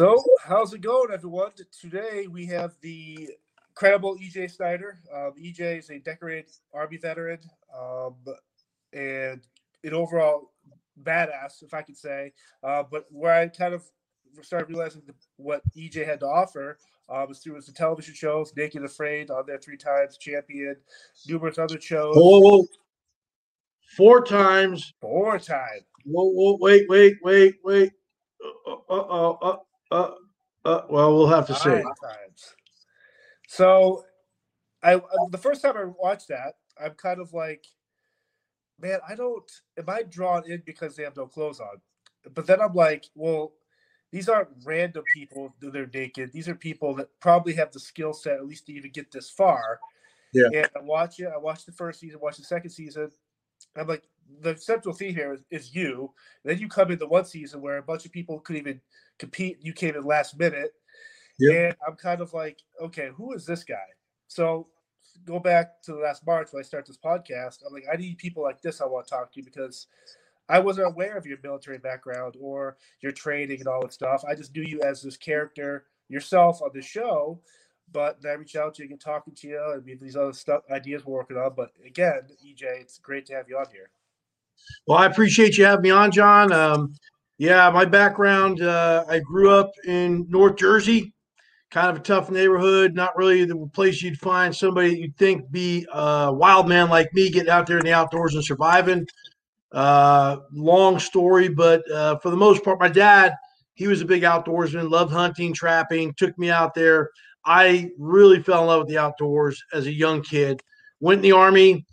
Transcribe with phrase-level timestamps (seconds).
[0.00, 1.50] So, how's it going, everyone?
[1.78, 3.28] Today we have the
[3.68, 4.98] incredible EJ Snyder.
[5.14, 7.38] Um, EJ is a decorated Army veteran
[7.78, 8.14] um,
[8.94, 9.46] and
[9.84, 10.52] an overall
[11.02, 12.32] badass, if I could say.
[12.64, 13.84] Uh, but where I kind of
[14.40, 16.78] started realizing the, what EJ had to offer
[17.10, 20.76] um, was through his television shows, Naked Afraid on there three times, Champion,
[21.28, 22.16] numerous other shows.
[22.16, 22.66] Whoa, whoa.
[23.98, 24.94] Four times.
[24.98, 25.82] Four times.
[26.06, 27.92] Whoa, whoa, wait, wait, wait, wait.
[28.88, 29.56] Uh, uh, uh,
[29.90, 31.82] uh, uh, uh, well, we'll have to see.
[33.48, 34.04] So,
[34.82, 35.00] I
[35.30, 37.64] the first time I watched that, I'm kind of like,
[38.80, 39.50] man, I don't.
[39.78, 41.80] Am I drawn in because they have no clothes on?
[42.34, 43.52] But then I'm like, well,
[44.12, 46.32] these aren't random people that are naked.
[46.32, 49.30] These are people that probably have the skill set at least to even get this
[49.30, 49.80] far.
[50.32, 50.48] Yeah.
[50.54, 51.30] And I watch it.
[51.32, 52.20] I watched the first season.
[52.20, 53.10] Watch the second season.
[53.76, 54.04] I'm like,
[54.40, 56.12] the central theme here is, is you.
[56.44, 58.80] And then you come into one season where a bunch of people couldn't even
[59.18, 59.58] compete.
[59.60, 60.72] You came in last minute.
[61.38, 61.56] Yep.
[61.56, 63.76] And I'm kind of like, okay, who is this guy?
[64.28, 64.68] So
[65.24, 67.58] go back to the last March when I start this podcast.
[67.66, 69.86] I'm like, I need people like this I want to talk to because
[70.48, 74.24] I wasn't aware of your military background or your training and all that stuff.
[74.28, 77.40] I just knew you as this character yourself on the show.
[77.92, 80.62] But then I reached out to you and talking to you and these other stuff
[80.70, 81.54] ideas we're working on.
[81.56, 83.90] But again, EJ, it's great to have you on here.
[84.86, 86.52] Well, I appreciate you having me on, John.
[86.52, 86.94] Um,
[87.38, 91.14] yeah, my background, uh, I grew up in North Jersey,
[91.70, 95.86] kind of a tough neighborhood, not really the place you'd find somebody you'd think be
[95.92, 99.06] a wild man like me getting out there in the outdoors and surviving.
[99.72, 103.34] Uh, long story, but uh, for the most part, my dad,
[103.74, 107.08] he was a big outdoorsman, loved hunting, trapping, took me out there.
[107.46, 110.60] I really fell in love with the outdoors as a young kid.
[111.00, 111.86] Went in the army,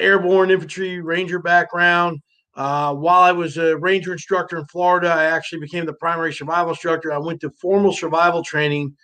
[0.00, 2.20] airborne infantry, ranger background.
[2.54, 6.70] Uh, while I was a ranger instructor in Florida, I actually became the primary survival
[6.70, 7.12] instructor.
[7.12, 8.96] I went to formal survival training.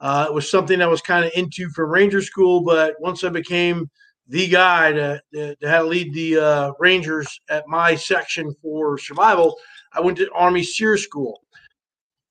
[0.00, 3.28] Uh, it was something I was kind of into from ranger school, but once I
[3.28, 3.90] became
[4.28, 9.56] the guy to, to, to lead the uh, Rangers at my section for survival,
[9.92, 11.42] I went to Army SERE School.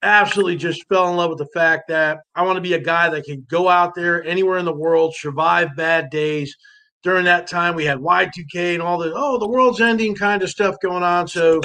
[0.04, 3.10] Absolutely just fell in love with the fact that I want to be a guy
[3.10, 6.56] that can go out there anywhere in the world, survive bad days.
[7.04, 10.50] During that time, we had Y2K and all the, oh, the world's ending kind of
[10.50, 11.28] stuff going on.
[11.28, 11.62] So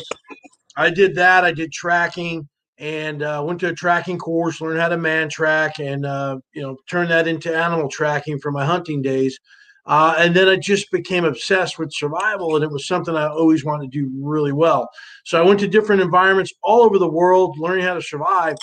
[0.76, 1.44] I did that.
[1.44, 2.48] I did tracking
[2.78, 6.62] and uh, went to a tracking course, learned how to man track, and uh, you
[6.62, 9.38] know, turned that into animal tracking for my hunting days.
[9.86, 13.64] Uh, and then I just became obsessed with survival, and it was something I always
[13.64, 14.88] wanted to do really well.
[15.24, 18.56] So I went to different environments all over the world, learning how to survive.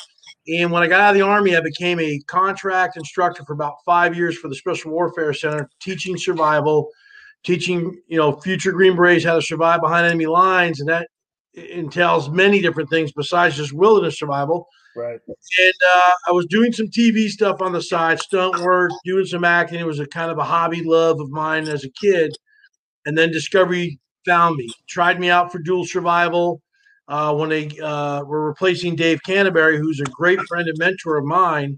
[0.48, 3.76] And when I got out of the Army, I became a contract instructor for about
[3.86, 6.90] five years for the Special Warfare Center, teaching survival,
[7.44, 11.08] teaching you know future Green Berets how to survive behind enemy lines, and that
[11.54, 14.68] entails many different things besides just wilderness survival.
[14.96, 15.20] Right.
[15.28, 19.44] And uh, I was doing some TV stuff on the side, stunt work, doing some
[19.44, 19.80] acting.
[19.80, 22.36] It was a kind of a hobby love of mine as a kid.
[23.06, 26.62] And then Discovery found me, tried me out for dual survival.
[27.10, 31.26] Uh, when they uh, were replacing Dave Canterbury, who's a great friend and mentor of
[31.26, 31.78] mine,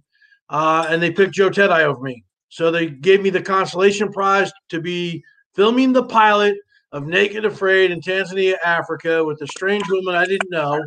[0.50, 2.24] uh, and they picked Joe Teti over me.
[2.50, 5.24] So they gave me the consolation prize to be
[5.56, 6.56] filming the pilot
[6.91, 10.81] of Naked Afraid in Tanzania, Africa, with a strange woman I didn't know.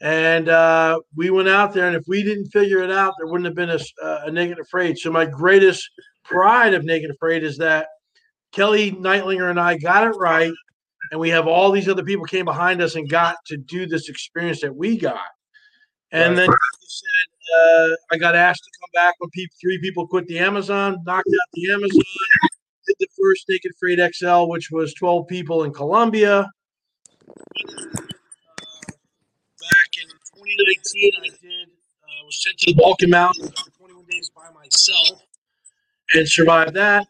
[0.00, 3.46] And uh, we went out there, and if we didn't figure it out, there wouldn't
[3.46, 4.98] have been a, uh, a Naked Afraid.
[4.98, 5.88] So my greatest
[6.24, 7.88] pride of Naked Afraid is that
[8.52, 10.52] Kellie Nightlinger and I got it right,
[11.10, 14.08] and we have all these other people came behind us and got to do this
[14.08, 15.18] experience that we got.
[16.12, 16.46] And right.
[16.46, 16.48] then
[16.80, 20.98] said, uh, I got asked to come back when people, three people quit the Amazon,
[21.04, 22.02] knocked out the Amazon,
[22.86, 26.48] did the first Naked Afraid XL, which was 12 people in Colombia.
[27.26, 27.56] Back
[30.00, 34.50] in 2019, I did uh, was sent to the Balkan Mountains for 21 days by
[34.54, 35.22] myself
[36.14, 37.06] and survived that.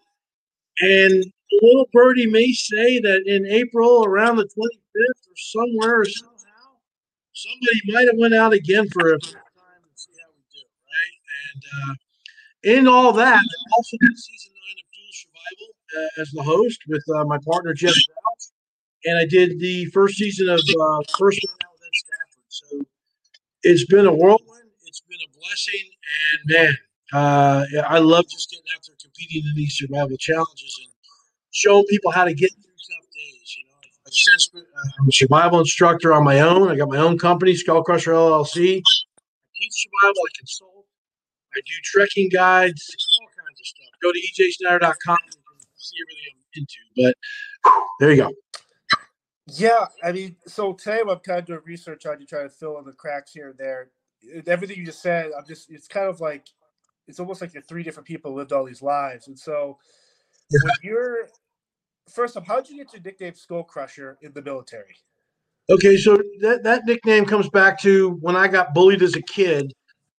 [0.81, 1.25] And
[1.63, 6.77] little birdie may say that in April, around the 25th or somewhere or somehow,
[7.33, 11.15] somebody might have went out again for a time and see how we do, right?
[11.55, 11.95] And uh,
[12.79, 16.81] in all that, I also did season nine of Dual Survival uh, as the host
[16.89, 18.51] with uh, my partner Jeff Zausch.
[19.05, 22.45] And I did the first season of uh, First Out at Stanford.
[22.49, 22.87] So
[23.63, 24.71] it's been a whirlwind.
[24.87, 25.91] It's been a blessing,
[26.31, 26.79] and man,
[27.13, 30.93] uh, I love just getting out there competing in these survival challenges and
[31.51, 33.57] showing people how to get through tough days.
[33.57, 36.69] You know, uh, I'm a survival instructor on my own.
[36.71, 38.79] I got my own company, Skull Crusher LLC.
[38.79, 38.83] I
[39.55, 40.23] teach survival.
[40.23, 40.87] I consult.
[41.55, 43.89] I do trekking guides, all kinds of stuff.
[44.03, 46.77] Go to ejsnyder.com and see everything I'm into.
[46.97, 48.33] But there you go.
[49.47, 52.79] Yeah, I mean, so today I'm kind of doing research on you, trying to fill
[52.79, 53.91] in the cracks here and there.
[54.47, 56.47] everything you just said, I'm just it's kind of like
[57.07, 59.79] it's almost like you're three different people lived all these lives, and so.
[60.51, 61.29] When you're
[62.09, 64.97] first off, how did you get your nickname Skull Crusher in the military?
[65.71, 69.73] Okay, so that that nickname comes back to when I got bullied as a kid.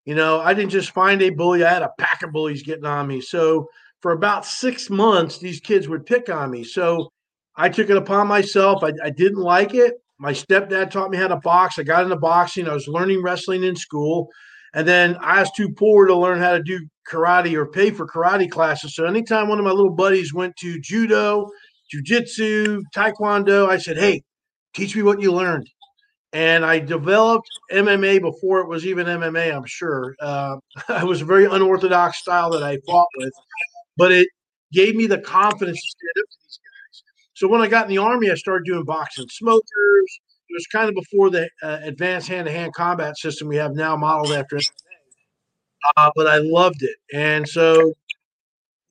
[0.05, 2.85] You know, I didn't just find a bully; I had a pack of bullies getting
[2.85, 3.21] on me.
[3.21, 3.67] So
[4.01, 6.63] for about six months, these kids would pick on me.
[6.63, 7.09] So
[7.55, 8.83] I took it upon myself.
[8.83, 9.95] I, I didn't like it.
[10.19, 11.79] My stepdad taught me how to box.
[11.79, 12.67] I got into boxing.
[12.67, 14.29] I was learning wrestling in school.
[14.74, 16.80] And then I was too poor to learn how to do
[17.10, 18.95] karate or pay for karate classes.
[18.95, 21.50] So anytime one of my little buddies went to judo,
[21.94, 24.21] jujitsu, taekwondo, I said, hey,
[24.74, 25.68] teach me what you learned.
[26.31, 30.16] And I developed MMA before it was even MMA, I'm sure.
[30.19, 30.57] Uh,
[30.89, 33.33] it was a very unorthodox style that I fought with,
[33.98, 34.27] but it
[34.72, 37.04] gave me the confidence to stand up to these guys.
[37.33, 40.19] So when I got in the Army, I started doing boxing smokers,
[40.50, 44.34] it was kind of before the uh, advanced hand-to-hand combat system we have now modeled
[44.34, 44.69] after it.
[45.96, 47.94] Uh, but I loved it, and so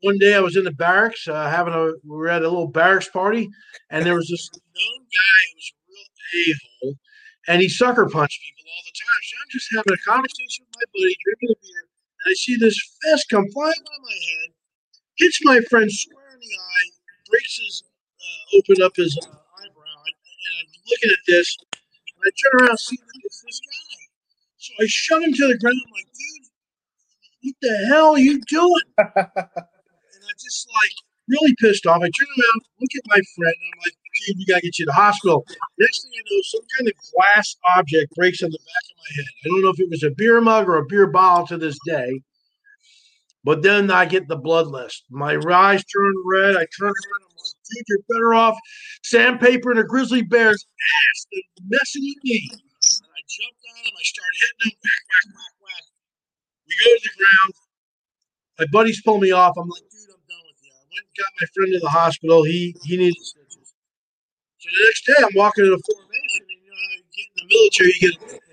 [0.03, 2.69] one day I was in the barracks uh, having a we were at a little
[2.69, 3.49] barracks party,
[3.91, 6.95] and there was this known guy who was a real a-hole,
[7.49, 9.23] and he sucker punched people all the time.
[9.23, 12.57] So I'm just having a conversation with my buddy, drinking a beer, and I see
[12.57, 14.55] this fist come flying by my head,
[15.19, 16.91] hits my friend square in the eye,
[17.29, 19.19] breaks his uh, open up his
[20.59, 23.99] uh, looking at this, and I turn around and see it's this guy.
[24.59, 25.81] So I shove him to the ground.
[25.87, 26.47] I'm like, dude,
[27.43, 28.89] what the hell are you doing?
[28.99, 30.97] and I just like
[31.29, 32.03] really pissed off.
[32.03, 33.95] I turn around, look at my friend, and I'm like,
[34.27, 35.47] dude, we gotta get you to the hospital.
[35.79, 39.17] Next thing I know, some kind of glass object breaks on the back of my
[39.17, 39.27] head.
[39.45, 41.79] I don't know if it was a beer mug or a beer bottle to this
[41.87, 42.23] day.
[43.45, 45.05] But then I get the blood list.
[45.11, 46.57] My eyes turn red.
[46.57, 48.57] I turn around dude, you're better off
[49.03, 52.49] sandpaper and a grizzly bear's ass than messing with me.
[52.53, 53.95] And I jumped on him.
[53.97, 54.79] I started hitting him.
[54.83, 55.85] Whack, whack, whack, whack.
[56.69, 57.53] We go to the ground.
[58.59, 59.55] My buddies pull me off.
[59.57, 60.73] I'm like, dude, I'm done with you.
[60.75, 62.43] I went and got my friend to the hospital.
[62.45, 63.75] He he needed stitches.
[64.59, 67.27] So the next day, I'm walking to the formation, and you know how you get
[67.31, 68.49] in the military, you get a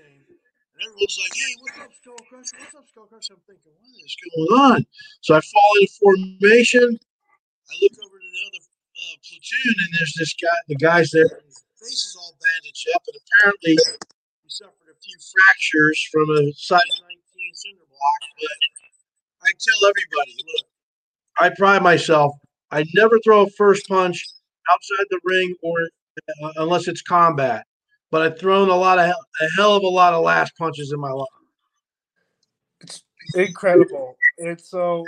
[0.86, 2.56] everyone's like, hey, what's up, Skull Crusher?
[2.60, 3.34] What's up, Skull Crusher?
[3.34, 4.86] I'm thinking, what is going on?
[5.20, 6.86] So I fall into formation.
[6.86, 8.62] I look over to the other
[8.96, 10.56] uh, platoon, and there's this guy.
[10.68, 11.28] The guy's there.
[11.44, 16.52] His face is all bandaged up, and apparently he suffered a few fractures from a
[16.56, 17.20] size 19
[17.54, 18.20] cinder block.
[18.40, 20.66] But I tell everybody, look,
[21.38, 22.34] I pride myself.
[22.70, 24.24] I never throw a first punch
[24.72, 25.80] outside the ring or
[26.42, 27.64] uh, unless it's combat.
[28.10, 31.00] But I've thrown a lot of a hell of a lot of last punches in
[31.00, 31.26] my life.
[32.80, 33.02] It's
[33.34, 34.16] incredible.
[34.38, 35.04] It's so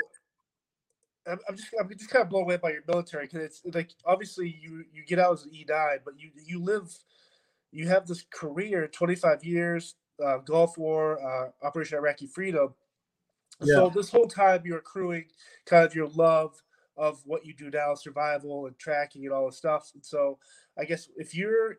[1.29, 3.91] I'm, I'm just I'm just kind of blown away by your military because it's like
[4.05, 6.93] obviously you you get out as an E nine, but you you live
[7.71, 12.75] you have this career, 25 years, uh, Gulf War, uh, Operation Iraqi Freedom.
[13.61, 13.75] Yeah.
[13.75, 15.27] So this whole time you're accruing
[15.67, 16.63] kind of your love
[16.97, 19.91] of what you do now, survival and tracking and all this stuff.
[19.95, 20.39] And so
[20.79, 21.79] I guess if you're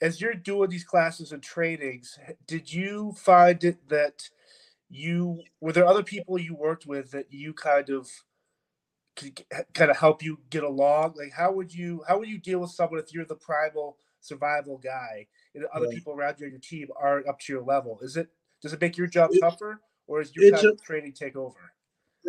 [0.00, 4.30] as you're doing these classes and trainings, did you find it that
[4.88, 8.08] you were there other people you worked with that you kind of
[9.74, 11.14] kind of help you get along?
[11.16, 14.78] Like, how would you how would you deal with someone if you're the primal survival
[14.78, 15.94] guy and other right.
[15.94, 17.98] people around you on your team aren't up to your level?
[18.02, 18.28] Is it
[18.62, 21.72] does it make your job it, tougher, or is your kind of training take over?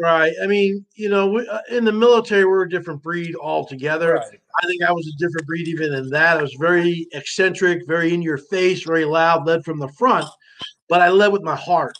[0.01, 0.33] Right.
[0.41, 4.13] I mean, you know, we, uh, in the military, we're a different breed altogether.
[4.13, 4.39] Right.
[4.63, 6.37] I think I was a different breed even in that.
[6.37, 10.25] I was very eccentric, very in your face, very loud, led from the front,
[10.87, 11.97] but I led with my heart.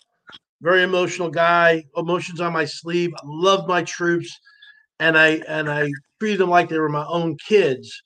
[0.62, 3.12] Very emotional guy, emotions on my sleeve.
[3.17, 4.39] I loved my troops
[5.01, 8.01] and I and I treated them like they were my own kids.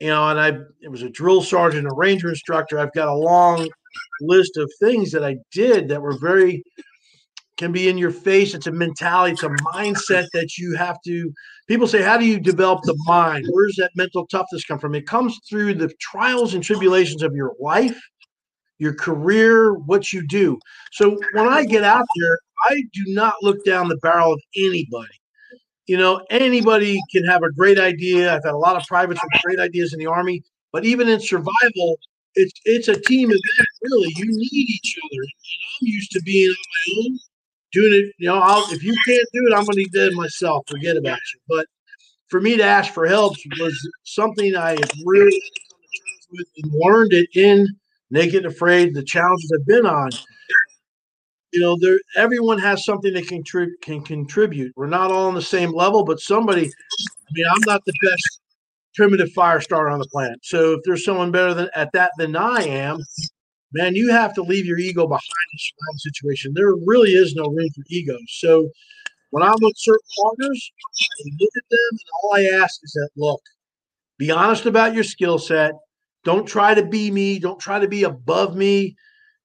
[0.00, 0.48] You know, and I
[0.80, 2.78] it was a drill sergeant, a ranger instructor.
[2.78, 3.68] I've got a long
[4.22, 6.64] list of things that I did that were very
[7.58, 8.54] can be in your face.
[8.54, 11.32] It's a mentality, it's a mindset that you have to.
[11.66, 13.46] People say, How do you develop the mind?
[13.50, 14.94] Where does that mental toughness come from?
[14.94, 18.00] It comes through the trials and tribulations of your life,
[18.78, 20.58] your career, what you do.
[20.92, 22.38] So when I get out there,
[22.70, 25.18] I do not look down the barrel of anybody
[25.88, 28.34] you know, anybody can have a great idea.
[28.34, 31.18] I've had a lot of privates with great ideas in the army, but even in
[31.18, 31.98] survival,
[32.34, 33.68] it's it's a team event.
[33.82, 35.22] Really, you need each other.
[35.22, 35.30] And
[35.80, 37.18] I'm used to being on my own,
[37.72, 38.14] doing it.
[38.18, 40.64] You know, I'll, if you can't do it, I'm going to do it myself.
[40.68, 41.40] Forget about you.
[41.48, 41.66] But
[42.28, 44.76] for me to ask for help was something I
[45.06, 45.42] really
[46.64, 47.66] learned it in
[48.10, 48.94] Naked Afraid.
[48.94, 50.10] The challenges I've been on
[51.52, 53.42] you know, there everyone has something that can
[53.82, 54.72] can contribute.
[54.76, 56.66] We're not all on the same level, but somebody.
[56.66, 58.40] I mean, I'm not the best
[58.94, 60.38] primitive fire starter on the planet.
[60.42, 62.98] So if there's someone better than at that than I am,
[63.72, 66.52] man, you have to leave your ego behind in survival situation.
[66.54, 68.16] There really is no room for ego.
[68.28, 68.68] So
[69.30, 73.10] when I'm with certain partners, I look at them and all I ask is that
[73.16, 73.40] look,
[74.18, 75.72] be honest about your skill set.
[76.24, 77.38] Don't try to be me.
[77.38, 78.96] Don't try to be above me.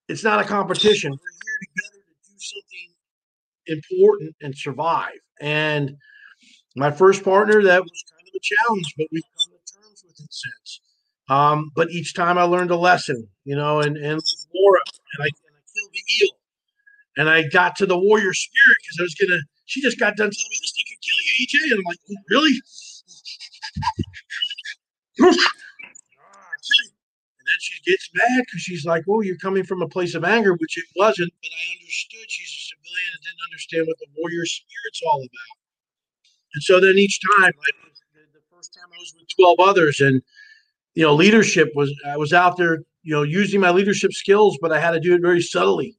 [0.09, 1.11] It's not a competition.
[1.11, 1.92] We're here
[2.53, 2.93] something
[3.67, 5.19] important and survive.
[5.41, 5.97] And
[6.75, 10.19] my first partner, that was kind of a challenge, but we've come to terms with
[10.19, 10.81] it since.
[11.29, 14.21] Um, but each time I learned a lesson, you know, and and
[14.53, 14.81] Laura,
[15.15, 16.31] and I, and I killed the eel,
[17.17, 19.41] and I got to the warrior spirit because I was gonna.
[19.65, 21.99] She just got done telling me this thing could kill you, EJ, and I'm like,
[22.29, 22.61] really?
[27.53, 30.23] and then she gets mad because she's like, "Oh, you're coming from a place of
[30.23, 31.31] anger," which it wasn't.
[31.41, 35.55] But I understood she's a civilian and didn't understand what the warrior spirit's all about.
[36.55, 37.77] And so then each time, like
[38.33, 40.21] the first time I was with 12 others, and
[40.95, 44.71] you know, leadership was I was out there, you know, using my leadership skills, but
[44.71, 45.97] I had to do it very subtly.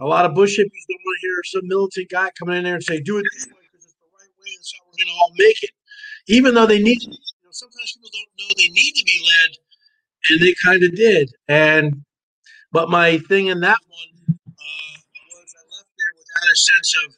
[0.00, 2.74] A lot of bush hippies don't want to hear some militant guy coming in there
[2.74, 5.08] and say, "Do it this way because it's the right way, and so we're going
[5.08, 5.70] to all make it,"
[6.28, 7.02] even though they need.
[7.02, 9.59] You know, sometimes people don't know they need to be led,
[10.30, 11.30] and they kind of did.
[11.48, 12.02] And
[12.72, 14.96] but my thing in that one uh,
[15.34, 17.14] was I left there without a sense of,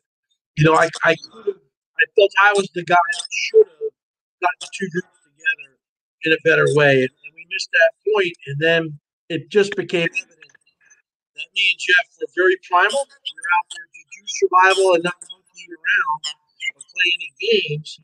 [0.57, 1.63] you know, I I could have
[2.03, 3.93] I felt I was the guy that should have
[4.41, 5.79] got the two groups together
[6.25, 7.03] in a better way.
[7.03, 10.53] And, and we missed that point, and then it just became evident
[11.37, 13.07] that me and Jeff were very primal.
[13.07, 16.21] We were out there to do survival and not monkeying around
[16.75, 18.01] or play any games.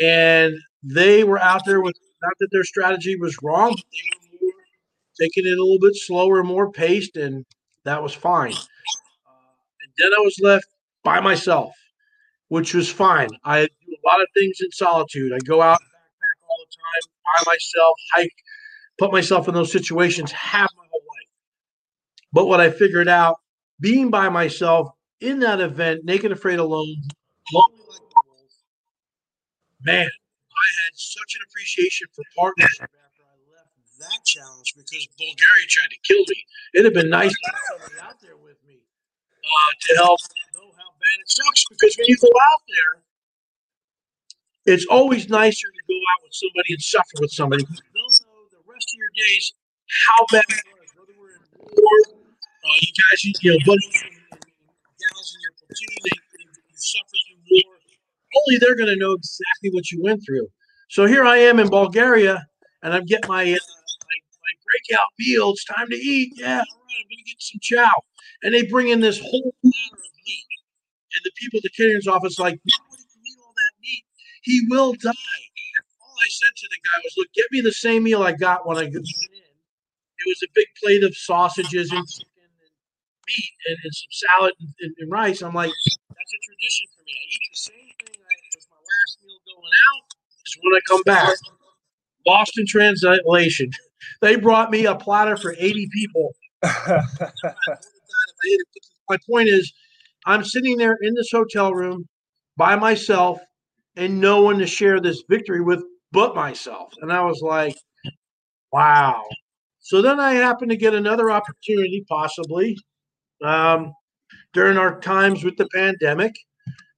[0.00, 4.27] And they were out there with not that their strategy was wrong, but they were
[5.20, 7.44] taking it a little bit slower, more paced, and
[7.84, 8.52] that was fine.
[8.52, 10.66] Uh, and then I was left
[11.04, 11.72] by myself
[12.48, 13.28] which was fine.
[13.44, 15.32] I do a lot of things in solitude.
[15.32, 15.78] I go out
[16.48, 18.32] all the time by myself, hike,
[18.98, 21.28] put myself in those situations half my whole life.
[22.32, 23.36] But what I figured out,
[23.80, 26.96] being by myself in that event, naked, afraid, alone,
[29.82, 32.90] man, I had such an appreciation for partnership
[33.98, 36.38] that challenge because Bulgaria tried to kill me.
[36.74, 40.20] It'd have been nice to have somebody out there with me uh, to help
[40.54, 42.92] know how bad It sucks because when you go out there,
[44.74, 47.64] it's always nicer to go out with somebody and suffer with somebody.
[47.64, 49.52] Don't know the rest of your days
[49.88, 51.96] how bad it was, whether we're in war,
[52.68, 57.08] uh, you guys, you know, buddies and, gals in your platoon, they, they, you suffer
[57.08, 57.74] through war.
[58.44, 60.48] Only they're going to know exactly what you went through.
[60.90, 62.46] So here I am in Bulgaria,
[62.82, 63.56] and I'm getting my, uh,
[64.68, 65.50] breakout meal.
[65.50, 66.34] It's time to eat.
[66.36, 66.66] Yeah, I'm
[67.08, 67.92] to get some chow.
[68.42, 70.46] And they bring in this whole platter of meat.
[71.14, 74.04] and the people at the catering's office like, nobody can eat all that meat.
[74.42, 75.10] He will die.
[76.00, 78.66] All I said to the guy was, look, get me the same meal I got
[78.66, 79.02] when I went in.
[80.18, 82.72] It was a big plate of sausages and chicken and
[83.26, 85.42] meat and, and some salad and, and, and, rice.
[85.42, 87.12] I'm like, that's a tradition for me.
[87.14, 88.18] I eat the same thing
[88.58, 90.04] as my last meal going out
[90.44, 91.36] is when I come back.
[92.26, 93.70] Lost in translation.
[94.20, 96.34] They brought me a platter for 80 people.
[99.08, 99.72] my point is,
[100.26, 102.06] I'm sitting there in this hotel room
[102.56, 103.40] by myself
[103.96, 106.92] and no one to share this victory with but myself.
[107.00, 107.76] And I was like,
[108.72, 109.22] wow.
[109.80, 112.76] So then I happened to get another opportunity, possibly
[113.44, 113.92] um,
[114.52, 116.34] during our times with the pandemic,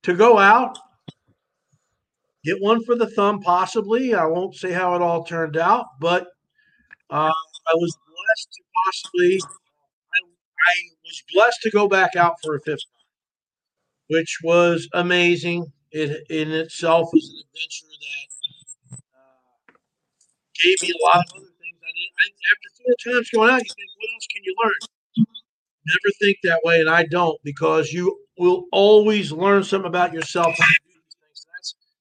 [0.02, 0.78] to go out,
[2.44, 4.14] get one for the thumb, possibly.
[4.14, 6.28] I won't say how it all turned out, but
[7.10, 9.40] uh, I was blessed to possibly,
[10.14, 10.74] I, I
[11.04, 12.80] was blessed to go back out for a fifth
[14.08, 15.66] which was amazing.
[15.92, 19.38] It in itself was an adventure that uh,
[20.62, 21.78] gave me a lot of other things.
[21.82, 22.10] I did.
[22.18, 24.72] I, after four times going out, you think, what else can you learn?
[25.86, 30.56] Never think that way, and I don't because you will always learn something about yourself.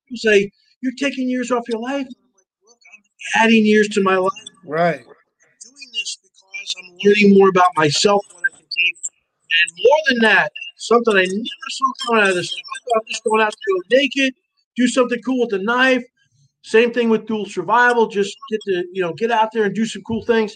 [0.10, 0.52] You say
[0.82, 2.08] you're taking years off your life.
[2.08, 3.04] I'm like, look, I'm
[3.36, 4.32] adding years to my life.
[4.66, 5.00] Right.
[5.00, 8.96] I'm doing this because I'm learning more about myself, what I can take,
[9.52, 12.54] and more than that, something I never saw coming out of this.
[12.54, 14.34] I thought just going out to go naked,
[14.76, 16.04] do something cool with a knife.
[16.64, 18.08] Same thing with dual survival.
[18.08, 20.56] Just get to you know get out there and do some cool things.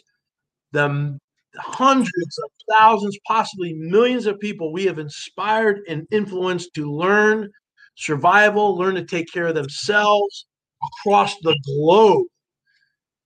[0.72, 1.17] The
[1.55, 7.50] hundreds of thousands, possibly millions of people we have inspired and influenced to learn
[7.96, 10.48] survival, learn to take care of themselves
[10.84, 12.25] across the globe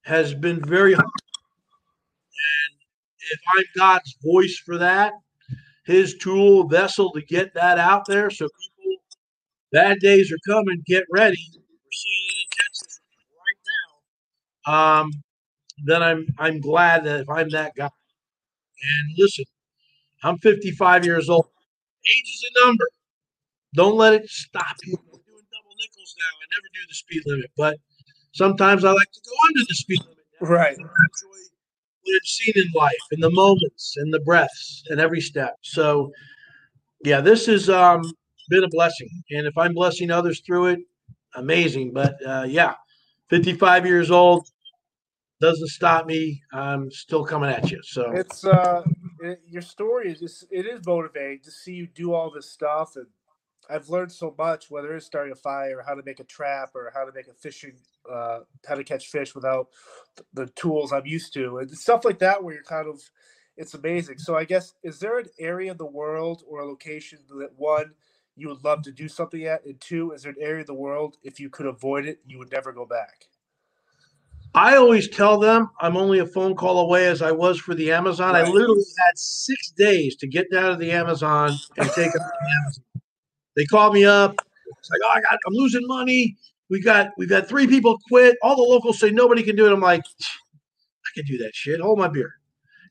[0.07, 1.05] has been very hard.
[2.25, 2.77] And
[3.31, 5.11] if I'm God's voice for that,
[5.85, 8.29] his tool vessel to get that out there.
[8.29, 8.95] So people,
[9.73, 10.81] bad days are coming.
[10.85, 11.37] Get ready.
[11.53, 12.99] We're seeing it in Texas
[14.67, 15.01] right now.
[15.01, 15.11] Um,
[15.83, 17.85] then I'm I'm glad that if I'm that guy.
[17.85, 19.45] And listen,
[20.23, 21.47] I'm 55 years old.
[22.05, 22.87] Age is a number.
[23.75, 24.95] Don't let it stop you.
[24.95, 26.31] Doing double nickels now.
[26.31, 27.77] I never do the speed limit, but
[28.37, 30.17] sometimes I like to go under the speed limit.
[30.41, 30.77] Right.
[30.77, 35.55] Enjoy what I've seen in life in the moments in the breaths and every step.
[35.61, 36.11] So,
[37.03, 38.01] yeah, this has um,
[38.49, 39.09] been a blessing.
[39.31, 40.79] And if I'm blessing others through it,
[41.35, 41.93] amazing.
[41.93, 42.75] But uh, yeah,
[43.29, 44.47] 55 years old
[45.41, 46.41] doesn't stop me.
[46.53, 47.79] I'm still coming at you.
[47.83, 48.83] So it's uh,
[49.21, 52.95] it, your story is just it is motivating to see you do all this stuff,
[52.95, 53.07] and
[53.69, 54.69] I've learned so much.
[54.69, 57.33] Whether it's starting a fire, how to make a trap, or how to make a
[57.33, 57.73] fishing,
[58.11, 59.67] uh, how to catch fish without
[60.33, 63.01] the tools I'm used to, and stuff like that, where you're kind of,
[63.55, 64.19] it's amazing.
[64.19, 67.91] So I guess is there an area of the world or a location that one
[68.35, 70.73] you would love to do something at, and two, is there an area of the
[70.73, 73.25] world if you could avoid it, you would never go back?
[74.53, 77.91] I always tell them I'm only a phone call away as I was for the
[77.91, 78.33] Amazon.
[78.33, 78.45] Right.
[78.45, 82.49] I literally had six days to get down to the Amazon and take it the
[82.63, 82.83] Amazon.
[83.57, 84.35] They called me up.
[84.79, 86.37] It's like, oh, I got, I'm losing money.
[86.69, 88.37] We got, we've got three people quit.
[88.41, 89.73] All the locals say nobody can do it.
[89.73, 91.81] I'm like, I can do that shit.
[91.81, 92.31] Hold my beer.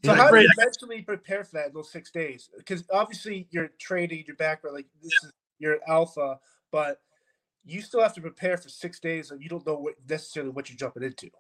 [0.05, 2.51] So how do you mentally prepare for that in those six days?
[2.59, 5.29] Because obviously you're training your background, like this yeah.
[5.29, 6.39] is your alpha,
[6.71, 6.99] but
[7.65, 10.69] you still have to prepare for six days, and you don't know what necessarily what
[10.69, 11.31] you're jumping into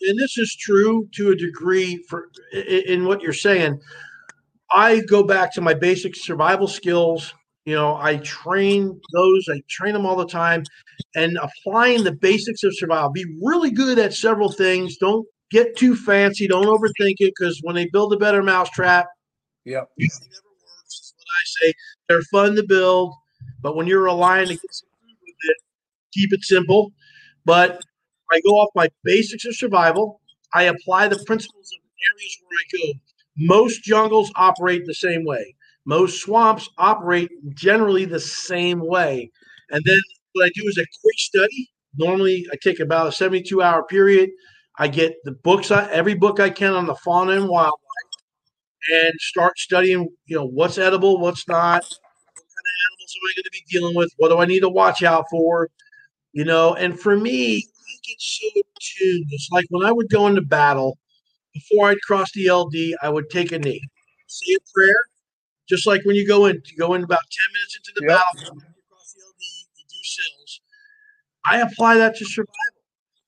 [0.00, 3.80] and this is true to a degree for in what you're saying.
[4.70, 7.32] I go back to my basic survival skills.
[7.64, 10.64] You know, I train those, I train them all the time,
[11.14, 13.10] and applying the basics of survival.
[13.10, 14.98] Be really good at several things.
[14.98, 16.46] Don't get too fancy.
[16.46, 19.06] Don't overthink it because when they build a better mousetrap,
[19.64, 21.00] yeah, it never works.
[21.00, 21.74] Is what I say.
[22.08, 23.14] They're fun to build,
[23.62, 25.56] but when you're relying to get some food with it,
[26.12, 26.92] keep it simple.
[27.46, 27.82] But
[28.30, 30.20] I go off my basics of survival.
[30.52, 31.80] I apply the principles of
[32.12, 33.00] areas where I go.
[33.36, 35.54] Most jungles operate the same way.
[35.86, 39.30] Most swamps operate generally the same way.
[39.70, 39.98] And then
[40.32, 41.70] what I do is a quick study.
[41.96, 44.30] Normally, I take about a 72 hour period.
[44.78, 47.74] I get the books, every book I can on the fauna and wildlife,
[48.92, 50.08] and start studying.
[50.26, 51.82] You know what's edible, what's not.
[51.82, 54.12] What kind of animals am I going to be dealing with?
[54.16, 55.68] What do I need to watch out for?
[56.32, 58.48] You know, and for me, I get so
[58.80, 59.26] tuned.
[59.30, 60.98] It's like when I would go into battle,
[61.52, 63.80] before I'd cross the LD, I would take a knee,
[64.26, 64.96] say a prayer,
[65.68, 68.18] just like when you go in, you go in about 10 minutes into the yep.
[68.18, 69.42] battle, you cross the LD,
[69.76, 70.60] you do SLLS.
[71.46, 72.54] I apply that to survival.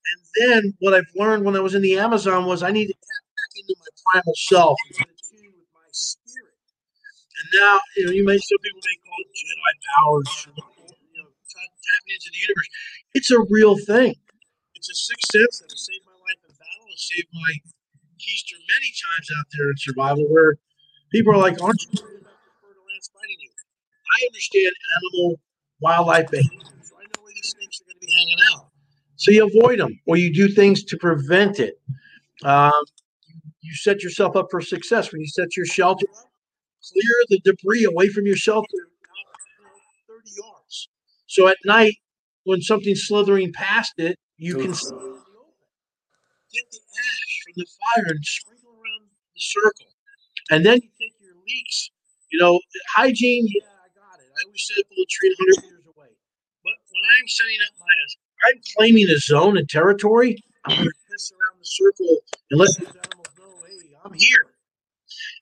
[0.07, 2.95] And then what I've learned when I was in the Amazon was I need to
[2.95, 6.55] tap back into my primal self, with my spirit.
[7.39, 11.29] And now, you know, you may some people may call it Jedi powers, you know,
[11.49, 12.69] tapping into the universe.
[13.15, 14.15] It's a real thing
[14.77, 16.87] it's a sixth sense that has saved my life in battle.
[16.93, 17.53] It saved my
[18.23, 20.57] keister many times out there in survival where
[21.11, 22.16] people are like, aren't you
[24.15, 25.41] I understand animal
[25.81, 28.69] wildlife behavior, so I know where these snakes are going to be hanging out.
[29.17, 31.81] So you avoid them or you do things to prevent it.
[32.45, 32.73] Um,
[33.63, 36.31] you set yourself up for success when you set your shelter up,
[36.93, 38.89] clear the debris away from your shelter
[40.09, 40.89] 30 yards.
[41.27, 41.97] So at night,
[42.45, 44.95] when something's slithering past it, you can see
[46.53, 49.87] get the ash from the fire and sprinkle around the circle.
[50.51, 51.91] And then you take your leaks.
[52.33, 52.61] You know,
[52.97, 53.69] hygiene, yeah,
[54.37, 56.09] I always set up a tree 100 meters away.
[56.63, 60.95] But when I'm setting up my, I'm claiming a zone and territory, I'm going to
[61.11, 62.19] piss around the circle
[62.51, 64.47] and let these animals know, hey, I'm here.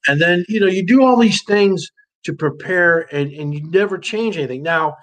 [0.07, 1.91] And then, you know, you do all these things
[2.25, 4.63] to prepare and, and you never change anything.
[4.63, 4.97] Now,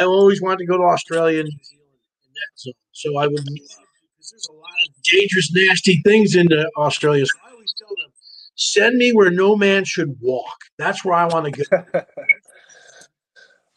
[0.00, 1.90] I always wanted to go to Australia and New Zealand
[2.24, 2.72] in that zone.
[2.92, 7.26] So I would, because there's a lot of dangerous, nasty things in uh, Australia.
[7.26, 8.12] So I always tell them,
[8.54, 10.56] send me where no man should walk.
[10.78, 12.00] That's where I want to go.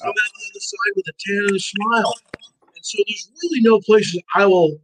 [0.02, 2.14] Come out the other side with a tan and a smile.
[2.76, 4.78] And so there's really no places I will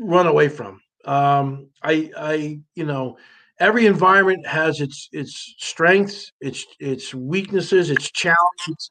[0.00, 0.80] run away from.
[1.04, 3.16] Um, I, I, you know,
[3.58, 8.90] every environment has its its strengths, its its weaknesses, its challenges,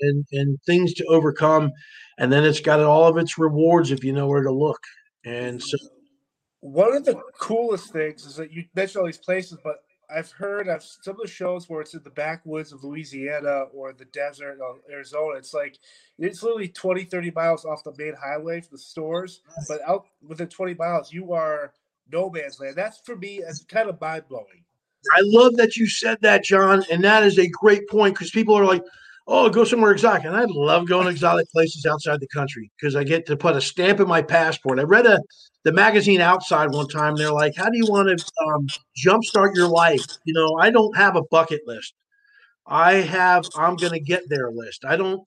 [0.00, 1.72] and and things to overcome
[2.18, 4.82] and then it's got all of its rewards if you know where to look.
[5.24, 5.76] And so,
[6.60, 9.76] one of the coolest things is that you mentioned all these places, but
[10.14, 13.92] I've heard of some of the shows where it's in the backwoods of Louisiana or
[13.92, 15.36] the desert of Arizona.
[15.36, 15.78] It's like
[16.18, 20.48] it's literally 20, 30 miles off the main highway for the stores, but out within
[20.48, 21.72] 20 miles, you are
[22.12, 22.76] no man's land.
[22.76, 24.64] That's for me, it's kind of mind blowing.
[25.14, 26.84] I love that you said that, John.
[26.90, 28.82] And that is a great point because people are like,
[29.26, 30.24] oh, go somewhere exotic.
[30.24, 33.56] And I love going to exotic places outside the country because I get to put
[33.56, 34.78] a stamp in my passport.
[34.78, 35.20] I read a
[35.64, 37.16] the magazine Outside one time.
[37.16, 38.68] They're like, how do you want to um,
[39.04, 40.04] jumpstart your life?
[40.24, 41.92] You know, I don't have a bucket list.
[42.68, 44.84] I have I'm going to get there list.
[44.84, 45.26] I don't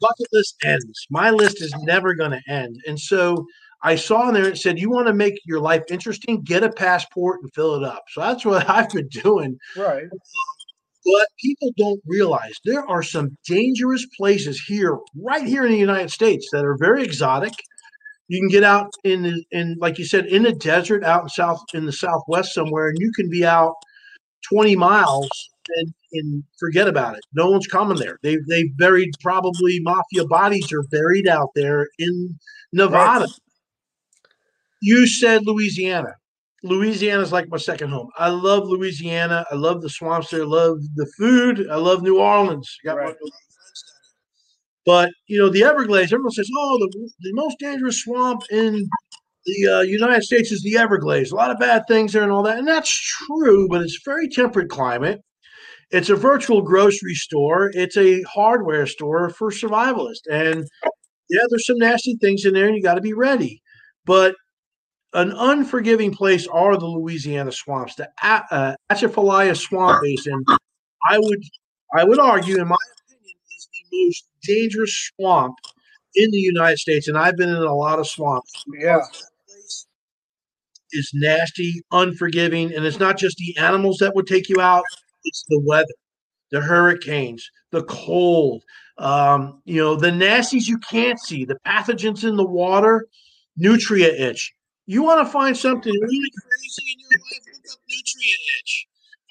[0.00, 1.06] bucket list ends.
[1.10, 2.82] My list is never going to end.
[2.86, 3.46] And so
[3.82, 6.70] I saw in there it said you want to make your life interesting, get a
[6.70, 8.04] passport and fill it up.
[8.08, 9.58] So that's what I've been doing.
[9.76, 10.06] Right.
[11.04, 16.10] But people don't realize there are some dangerous places here, right here in the United
[16.10, 17.52] States, that are very exotic.
[18.28, 21.28] You can get out in the, in like you said in the desert out in
[21.28, 23.74] south in the southwest somewhere, and you can be out
[24.48, 27.24] 20 miles and, and forget about it.
[27.34, 28.18] No one's coming there.
[28.22, 32.38] They they buried probably mafia bodies are buried out there in
[32.72, 33.26] Nevada.
[33.26, 33.34] Right.
[34.80, 36.16] You said Louisiana.
[36.64, 38.08] Louisiana is like my second home.
[38.18, 39.44] I love Louisiana.
[39.52, 40.42] I love the swamps there.
[40.42, 41.68] I love the food.
[41.70, 42.74] I love New Orleans.
[42.84, 43.14] Right.
[44.86, 46.12] But you know the Everglades.
[46.12, 48.88] Everyone says, "Oh, the, the most dangerous swamp in
[49.44, 51.32] the uh, United States is the Everglades.
[51.32, 54.28] A lot of bad things there and all that." And that's true, but it's very
[54.28, 55.20] temperate climate.
[55.90, 57.70] It's a virtual grocery store.
[57.74, 60.26] It's a hardware store for survivalists.
[60.30, 60.66] And
[61.28, 63.62] yeah, there's some nasty things in there, and you got to be ready.
[64.06, 64.34] But
[65.14, 67.94] an unforgiving place are the Louisiana swamps.
[67.94, 70.44] The uh, Atchafalaya Swamp Basin,
[71.08, 71.42] I would,
[71.94, 75.54] I would argue, in my opinion, is the most dangerous swamp
[76.16, 78.64] in the United States, and I've been in a lot of swamps.
[78.80, 79.00] Yeah,
[80.92, 84.84] is nasty, unforgiving, and it's not just the animals that would take you out;
[85.24, 85.94] it's the weather,
[86.50, 88.62] the hurricanes, the cold.
[88.98, 93.06] Um, you know, the nasties you can't see, the pathogens in the water,
[93.56, 94.53] nutria itch
[94.86, 97.40] you want to find something really crazy in your life?
[97.46, 98.86] Look up nutria itch.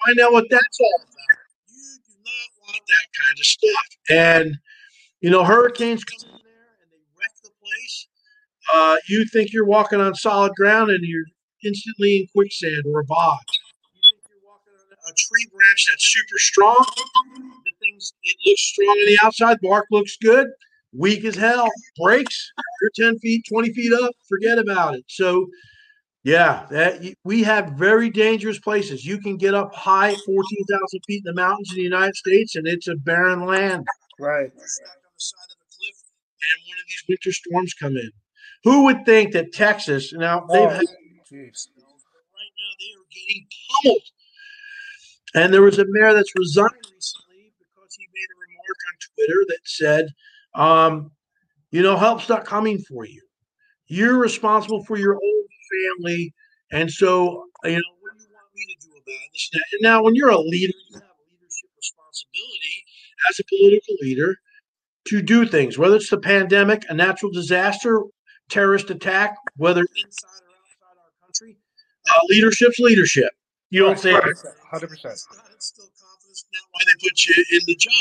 [0.06, 1.38] Find out what that's all about.
[1.68, 3.86] You do not want that kind of stuff.
[4.10, 4.58] And
[5.20, 8.08] you know, hurricanes come in there and they wreck the place.
[8.74, 11.24] Uh, you think you're walking on solid ground and you're
[11.64, 13.38] instantly in quicksand or a bog.
[13.94, 16.84] You think you're walking on a tree branch that's super strong.
[17.64, 20.48] The things it looks strong on the outside, bark looks good
[20.96, 21.68] weak as hell,
[22.00, 25.04] breaks, you're 10 feet, 20 feet up, forget about it.
[25.08, 25.48] So,
[26.22, 29.04] yeah, that we have very dangerous places.
[29.04, 32.66] You can get up high, 14,000 feet in the mountains in the United States, and
[32.66, 33.86] it's a barren land.
[34.18, 34.46] Right.
[34.46, 34.62] on the
[35.18, 35.96] side of the cliff,
[36.40, 38.10] and one of these winter storms come in.
[38.64, 40.86] Who would think that Texas, now they've oh, had,
[41.28, 41.68] geez.
[41.76, 43.46] right now they are getting
[43.82, 44.02] pummeled.
[45.34, 49.44] And there was a mayor that's resigned recently because he made a remark on Twitter
[49.48, 50.06] that said,
[50.54, 51.10] um,
[51.70, 53.20] you know, help's not coming for you.
[53.86, 55.44] You're responsible for your own
[55.98, 56.32] family.
[56.72, 59.50] And so, you know, what do you want me to do about this?
[59.72, 62.84] And now, when you're a leader, you have a leadership responsibility
[63.28, 64.36] as a political leader
[65.08, 68.02] to do things, whether it's the pandemic, a natural disaster,
[68.48, 71.56] terrorist attack, whether inside or outside our country.
[72.08, 73.30] Uh, leadership's leadership.
[73.70, 74.20] You don't say 100%.
[74.20, 74.44] 100%.
[74.72, 77.92] It's still confidence, not why they put you in the job.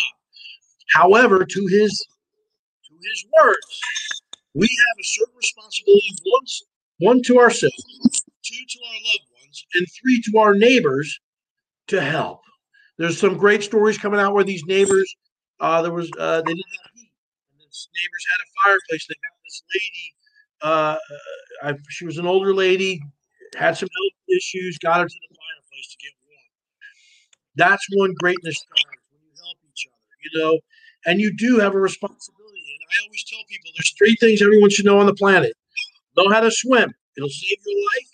[0.94, 2.06] However, to his
[3.04, 3.82] his words,
[4.54, 6.64] we have a certain responsibility once,
[7.00, 7.84] one to ourselves,
[8.44, 11.20] two to our loved ones, and three to our neighbors
[11.88, 12.42] to help.
[12.98, 15.14] There's some great stories coming out where these neighbors,
[15.60, 17.12] uh, there was uh, they didn't have heat,
[17.52, 19.08] and neighbors had a fireplace.
[19.08, 20.16] They got this lady.
[20.62, 20.98] Uh,
[21.64, 23.02] I, she was an older lady,
[23.56, 26.48] had some health issues, got her to the fireplace to get warm.
[27.56, 30.60] That's one greatness when you help each other, you know,
[31.06, 32.43] and you do have a responsibility
[32.92, 35.56] I always tell people there's three things everyone should know on the planet
[36.18, 38.10] know how to swim, it'll save your life,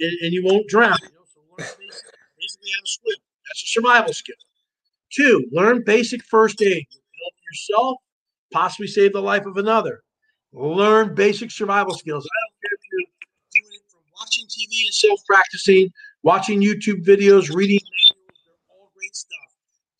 [0.00, 0.96] and, and you won't drown.
[1.02, 1.68] You know, so learn
[2.38, 3.16] basically how to swim.
[3.48, 4.36] That's a survival skill.
[5.12, 6.86] Two, learn basic first aid.
[6.90, 7.98] Help yourself,
[8.52, 10.02] possibly save the life of another.
[10.52, 12.26] Learn basic survival skills.
[12.26, 15.90] I don't care if you're doing it from watching TV and self practicing,
[16.22, 19.38] watching YouTube videos, reading manuals, they're all great stuff.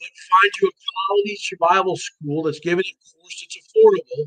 [0.00, 4.26] But find you a quality survival school that's giving a course that's affordable.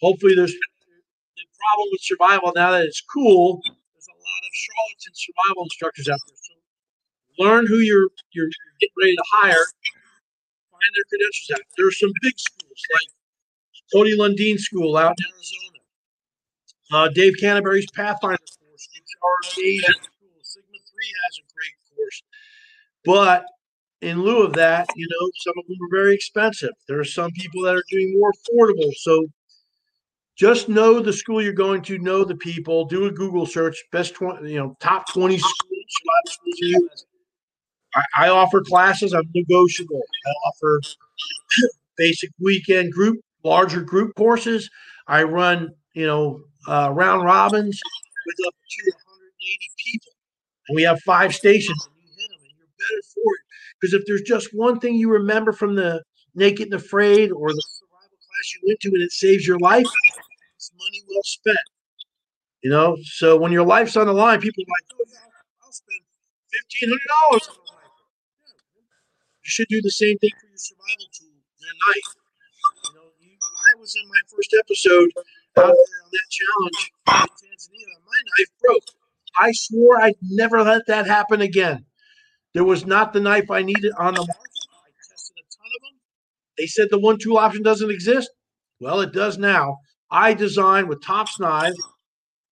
[0.00, 3.60] Hopefully, there's the problem with survival now that it's cool.
[3.64, 6.36] There's a lot of charlatan survival instructors out there.
[6.36, 9.64] So learn who you're you're getting ready to hire.
[10.70, 11.60] Find their credentials out.
[11.76, 13.08] There are some big schools like
[13.92, 15.78] Tony Lundeen School out in Arizona.
[16.90, 18.88] Uh, Dave Canterbury's Pathfinder course.
[19.54, 22.22] Sigma Three has a great course,
[23.04, 23.44] but
[24.00, 26.70] in lieu of that, you know, some of them are very expensive.
[26.86, 28.92] There are some people that are doing more affordable.
[28.94, 29.26] So
[30.36, 34.14] just know the school you're going to, know the people, do a Google search, best
[34.14, 37.06] 20, you know, top 20 schools,
[37.94, 40.02] I, I offer classes, I'm negotiable.
[40.26, 40.80] I offer
[41.96, 44.70] basic weekend group, larger group courses.
[45.08, 47.80] I run, you know, uh, round robins
[48.26, 50.12] with up to 180 people.
[50.68, 53.47] And we have five stations and you hit them and you're better for it.
[53.80, 56.02] Because if there's just one thing you remember from the
[56.34, 59.86] Naked and Afraid or the survival class you went to and it saves your life,
[60.56, 61.58] it's money well spent.
[62.62, 65.18] You know, so when your life's on the line, people are like, oh, yeah,
[65.64, 66.00] I'll spend
[66.52, 67.58] fifteen hundred dollars.
[69.44, 71.28] You should do the same thing for your survival tool,
[71.60, 72.14] your knife.
[72.84, 75.22] You know, you, I was in my first episode out
[75.54, 77.94] there on that challenge in Tanzania.
[78.04, 78.84] My knife broke.
[79.38, 81.84] I swore I'd never let that happen again.
[82.54, 84.34] There was not the knife I needed on the market.
[84.36, 86.00] I tested a ton of them.
[86.56, 88.30] They said the one tool option doesn't exist.
[88.80, 89.78] Well, it does now.
[90.10, 91.76] I designed with Tops Knives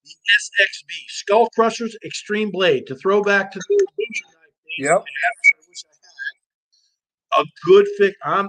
[0.07, 3.87] the SXB Skull Crushers Extreme Blade to throw back to the
[4.79, 5.05] Yep.
[7.39, 8.17] A good fix.
[8.25, 8.49] I'm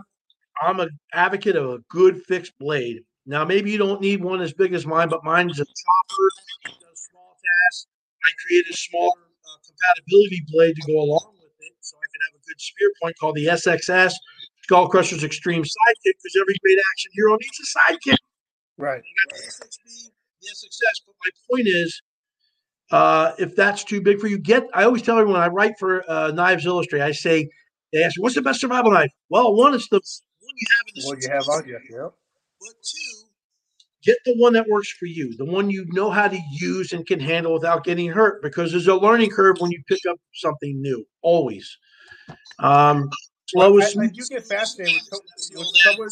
[0.61, 3.03] I'm an advocate of a good fixed blade.
[3.25, 6.27] Now, maybe you don't need one as big as mine, but mine's a chopper.
[6.65, 7.87] It does small tasks.
[8.25, 12.33] I created a small uh, compatibility blade to go along with it, so I can
[12.33, 14.13] have a good spear point called the SXS
[14.63, 16.15] Skull Crushers Extreme Sidekick.
[16.23, 18.17] Because every great action hero needs a sidekick.
[18.77, 19.01] Right.
[19.03, 21.01] You got the SXB, the SXS.
[21.05, 22.01] But my point is,
[22.91, 24.63] uh, if that's too big for you, get.
[24.73, 27.05] I always tell everyone I write for uh, Knives Illustrated.
[27.05, 27.49] I say,
[27.91, 31.01] they ask "What's the best survival knife?" Well, one is the one you have in
[31.01, 31.79] the What you have on you.
[31.89, 32.13] Yep.
[32.61, 33.27] but two,
[34.03, 37.05] get the one that works for you, the one you know how to use and
[37.05, 38.41] can handle without getting hurt.
[38.41, 41.05] Because there's a learning curve when you pick up something new.
[41.21, 41.77] Always.
[42.59, 43.09] Um,
[43.47, 46.09] slow I, is I do get fascinated when, so- someone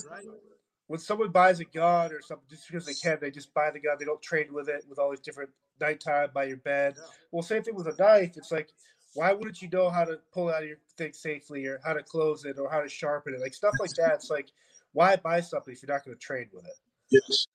[0.87, 3.79] when someone buys a gun or something just because they can, they just buy the
[3.79, 3.97] gun.
[3.99, 5.49] They don't trade with it with all these different
[5.81, 6.95] nighttime by your bed.
[7.31, 8.37] Well, same thing with a knife.
[8.37, 8.69] It's like,
[9.15, 12.45] why wouldn't you know how to pull out your thing safely or how to close
[12.45, 13.41] it or how to sharpen it?
[13.41, 14.15] Like stuff like that.
[14.15, 14.49] It's like,
[14.93, 16.75] why buy something if you're not going to trade with it?
[17.11, 17.47] Yes.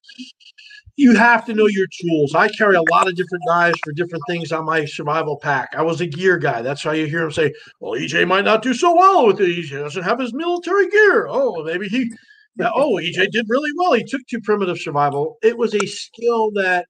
[0.97, 2.35] You have to know your tools.
[2.35, 5.71] I carry a lot of different knives for different things on my survival pack.
[5.77, 6.63] I was a gear guy.
[6.63, 9.49] That's why you hear him say, Well, EJ might not do so well with it.
[9.51, 11.27] He doesn't have his military gear.
[11.29, 12.13] Oh, maybe he,
[12.61, 13.95] oh, EJ did really well.
[13.95, 15.39] He took to primitive survival.
[15.43, 16.87] It was a skill that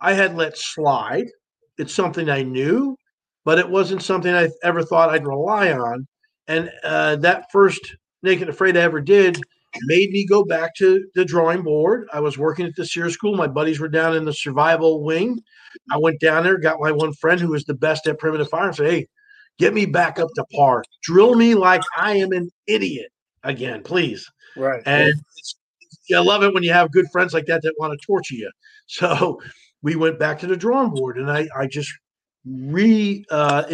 [0.00, 1.28] I had let slide.
[1.78, 2.96] It's something I knew,
[3.44, 6.06] but it wasn't something I ever thought I'd rely on.
[6.48, 9.40] And uh, that first Naked Afraid I ever did
[9.82, 12.08] made me go back to the drawing board.
[12.12, 13.36] I was working at the SERE School.
[13.36, 15.40] My buddies were down in the survival wing.
[15.90, 18.66] I went down there, got my one friend who was the best at primitive fire,
[18.66, 19.06] and said, Hey,
[19.58, 20.84] get me back up to par.
[21.02, 23.10] Drill me like I am an idiot
[23.42, 24.26] again, please.
[24.56, 24.82] Right.
[24.86, 25.14] And
[26.14, 28.50] I love it when you have good friends like that that want to torture you.
[28.90, 29.38] So
[29.82, 31.92] we went back to the drawing board and I, I just
[32.46, 33.64] re uh,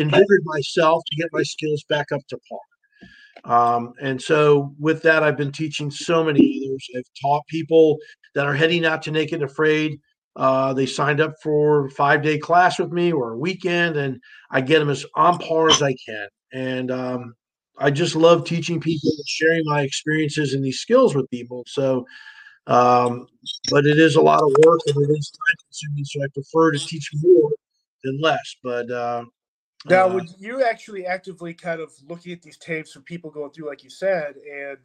[0.44, 2.58] myself to get my skills back up to par.
[3.44, 6.88] Um, and so with that, I've been teaching so many others.
[6.96, 7.98] I've taught people
[8.34, 10.00] that are heading out to Naked Afraid.
[10.36, 14.60] Uh, they signed up for five day class with me or a weekend, and I
[14.60, 16.28] get them as on par as I can.
[16.52, 17.34] And um,
[17.78, 21.64] I just love teaching people and sharing my experiences and these skills with people.
[21.66, 22.06] So,
[22.66, 23.26] um,
[23.70, 26.04] but it is a lot of work and it is time consuming.
[26.04, 27.50] So I prefer to teach more
[28.02, 28.56] than less.
[28.62, 29.24] But uh,
[29.86, 33.50] Now, uh, would you actually actively kind of looking at these tapes from people going
[33.50, 34.78] through, like you said, and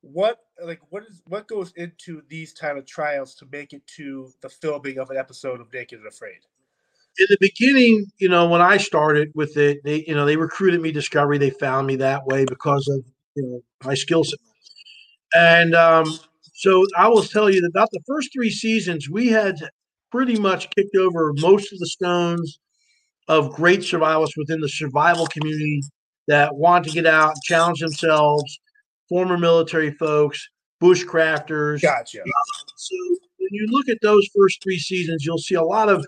[0.00, 4.30] what like what is what goes into these kind of trials to make it to
[4.42, 6.40] the filming of an episode of Naked and Afraid?
[7.18, 10.80] in the beginning, you know, when I started with it, they, you know, they recruited
[10.80, 11.38] me Discovery.
[11.38, 13.04] They found me that way because of,
[13.36, 14.38] you know, my skill set.
[15.34, 16.06] And um,
[16.54, 19.56] so I will tell you that about the first three seasons, we had
[20.10, 22.58] pretty much kicked over most of the stones
[23.28, 25.82] of great survivalists within the survival community
[26.28, 28.60] that want to get out, challenge themselves,
[29.08, 30.48] former military folks,
[30.82, 31.82] bushcrafters.
[31.82, 32.20] Gotcha.
[32.20, 32.96] Uh, so
[33.38, 36.06] when you look at those first three seasons, you'll see a lot of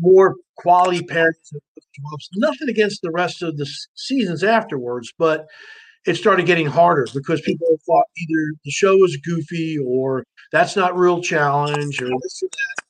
[0.00, 1.52] more quality parents.
[2.36, 5.46] Nothing against the rest of the seasons afterwards, but
[6.06, 10.96] it started getting harder because people thought either the show was goofy or that's not
[10.96, 12.84] real challenge or this or that.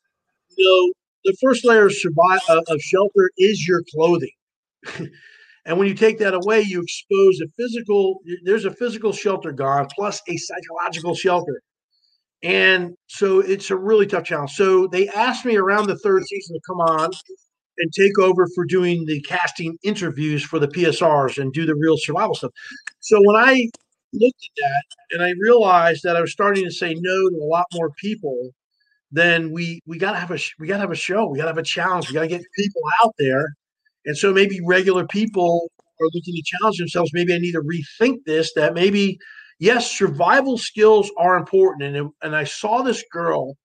[0.57, 0.93] You know,
[1.25, 4.31] the first layer of survive uh, of shelter is your clothing.
[5.67, 8.21] and when you take that away, you expose a physical.
[8.45, 11.63] There's a physical shelter gone, plus a psychological shelter.
[12.43, 14.53] And so it's a really tough challenge.
[14.53, 17.11] So they asked me around the third season to come on
[17.79, 21.97] and take over for doing the casting interviews for the PSRs and do the real
[21.97, 22.53] survival stuff.
[23.01, 23.69] So when I
[24.13, 27.47] looked at that and I realized that I was starting to say no to a
[27.47, 28.51] lot more people,
[29.11, 31.27] then we we got to have a we got to have a show.
[31.27, 32.09] We got to have a challenge.
[32.09, 33.55] We got to get people out there.
[34.05, 37.11] And so maybe regular people are looking to challenge themselves.
[37.13, 38.53] Maybe I need to rethink this.
[38.55, 39.19] That maybe
[39.59, 41.97] yes, survival skills are important.
[41.97, 43.57] And, and I saw this girl.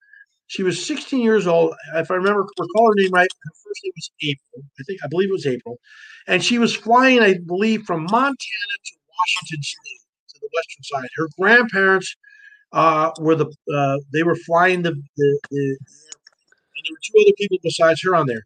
[0.46, 1.74] She was 16 years old.
[1.94, 4.64] If I remember, recall her name right, her first name was April.
[4.78, 5.78] I think I believe it was April,
[6.26, 8.34] and she was flying, I believe, from Montana
[8.84, 11.08] to Washington State to the western side.
[11.16, 12.14] Her grandparents
[12.74, 15.78] uh, were the uh, they were flying the, the, the
[16.76, 18.42] and there were two other people besides her on there,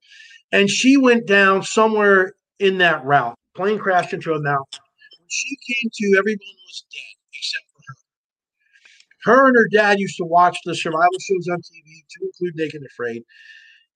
[0.53, 3.35] and she went down somewhere in that route.
[3.57, 4.81] Plane crashed into a mountain.
[5.19, 9.33] When she came to, everyone was dead except for her.
[9.33, 12.83] Her and her dad used to watch the survival shows on TV, to include Naked
[12.83, 13.25] and Afraid.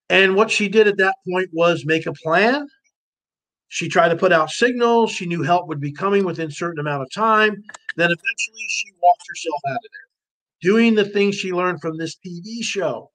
[0.09, 2.67] And what she did at that point was make a plan.
[3.69, 5.13] She tried to put out signals.
[5.13, 7.53] She knew help would be coming within a certain amount of time.
[7.97, 10.12] Then eventually she walked herself out of there,
[10.63, 13.11] doing the things she learned from this TV show.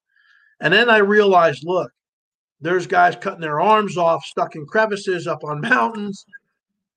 [0.60, 1.92] And then I realized, look,
[2.62, 6.26] there's guys cutting their arms off, stuck in crevices up on mountains.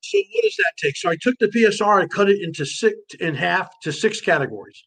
[0.01, 0.97] So what does that take?
[0.97, 4.83] So I took the PSR, I cut it into six in half to six categories.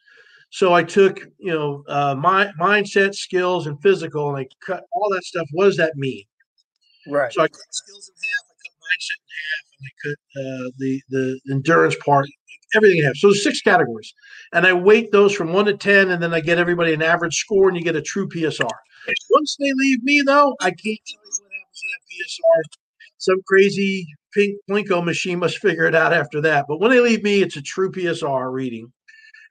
[0.49, 5.09] So I took, you know, uh, my mindset, skills, and physical, and I cut all
[5.11, 5.47] that stuff.
[5.51, 6.23] What does that mean?
[7.07, 7.33] Right.
[7.33, 10.71] So I cut skills in half, I cut mindset in half, and I cut uh,
[10.77, 12.27] the the endurance part,
[12.75, 13.15] everything in half.
[13.15, 14.13] So there's six categories,
[14.53, 17.35] and I weight those from one to ten, and then I get everybody an average
[17.35, 18.69] score, and you get a true PSR.
[19.29, 22.61] Once they leave me, though, I can't tell you what happens to that PSR.
[23.17, 26.65] Some crazy pink Plinko machine must figure it out after that.
[26.67, 28.91] But when they leave me, it's a true PSR reading.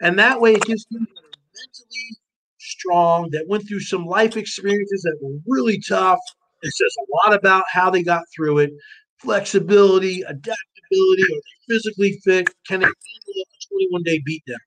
[0.03, 2.17] And that way it gives people that are mentally
[2.59, 6.19] strong, that went through some life experiences that were really tough.
[6.63, 8.73] It says a lot about how they got through it.
[9.19, 12.49] Flexibility, adaptability, are they physically fit?
[12.67, 14.59] Can they handle a 21 day beatdown?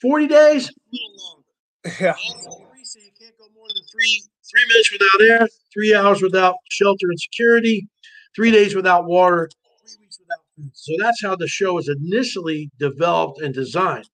[0.00, 1.44] 40 days, a little longer.
[2.00, 2.14] Yeah.
[2.84, 4.22] So you can't go more than three
[4.54, 7.88] three minutes without air, three hours without shelter and security,
[8.36, 9.48] three days without water,
[9.80, 10.70] three weeks without food.
[10.74, 14.08] So that's how the show was initially developed and designed.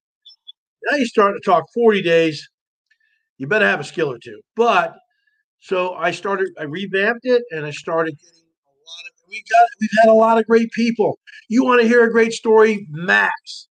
[0.88, 2.48] Now you start to talk 40 days,
[3.38, 4.40] you better have a skill or two.
[4.56, 4.96] But
[5.60, 9.68] so I started, I revamped it and I started getting a lot of we got
[9.80, 11.18] we've had a lot of great people.
[11.48, 12.86] You want to hear a great story?
[12.90, 13.68] Max.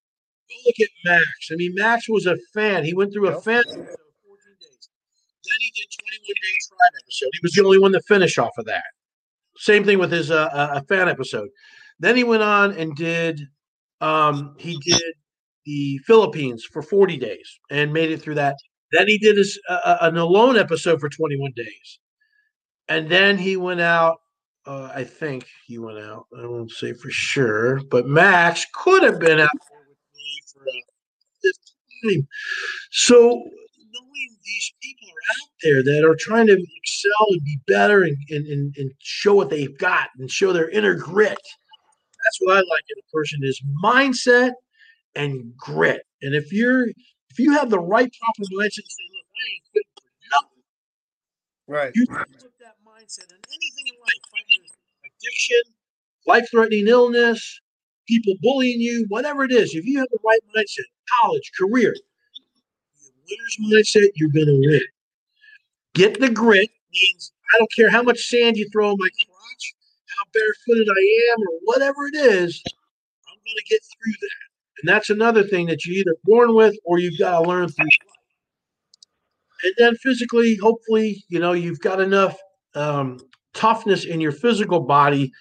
[0.48, 1.26] Go look at Max.
[1.52, 2.84] I mean, Max was a fan.
[2.84, 3.86] He went through a fan episode 14
[4.60, 4.88] days.
[5.44, 7.30] Then he did 21 Day Tribe episode.
[7.32, 8.84] He was the only one to finish off of that.
[9.56, 11.48] Same thing with his uh, uh, a fan episode.
[11.98, 13.46] Then he went on and did
[14.00, 15.14] um, he did
[15.66, 18.56] the Philippines for 40 days and made it through that.
[18.92, 21.98] Then he did his, uh, an alone episode for 21 days.
[22.88, 24.20] And then he went out.
[24.70, 26.26] Uh, I think he went out.
[26.38, 30.62] I won't say for sure, but Max could have been out there with me for
[30.62, 32.28] a time.
[32.92, 38.04] So knowing these people are out there that are trying to excel and be better
[38.04, 41.30] and, and, and, and show what they've got and show their inner grit.
[42.24, 44.52] That's what I like in a person is mindset
[45.16, 46.02] and grit.
[46.22, 49.64] And if you're if you have the right proper mindset to say, look, I ain't
[49.74, 50.62] fit for nothing,
[51.66, 51.92] Right.
[51.94, 53.69] you put that mindset in anything in life, fighting
[55.22, 55.74] addiction,
[56.26, 57.60] life-threatening illness,
[58.08, 59.74] people bullying you, whatever it is.
[59.74, 60.84] If you have the right mindset,
[61.22, 61.94] college, career,
[63.28, 64.80] winner's mindset, you're gonna win.
[65.94, 69.74] Get the grit means I don't care how much sand you throw in my crotch,
[70.06, 74.30] how barefooted I am, or whatever it is, I'm gonna get through that.
[74.82, 77.84] And that's another thing that you're either born with or you've got to learn through
[77.84, 77.98] life.
[79.62, 82.38] And then physically, hopefully, you know, you've got enough
[82.74, 83.18] um,
[83.54, 85.32] toughness in your physical body,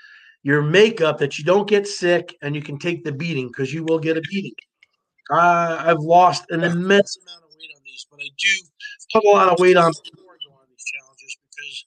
[0.43, 3.83] your makeup that you don't get sick and you can take the beating because you
[3.83, 4.53] will get a beating.
[5.29, 8.53] Uh, I've lost an immense amount of weight on these, but I do
[9.13, 11.85] put a lot of weight on before I go on these challenges because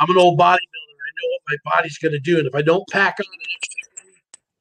[0.00, 0.94] I'm an old bodybuilder.
[0.94, 2.38] I know what my body's going to do.
[2.38, 3.74] And if I don't pack on an extra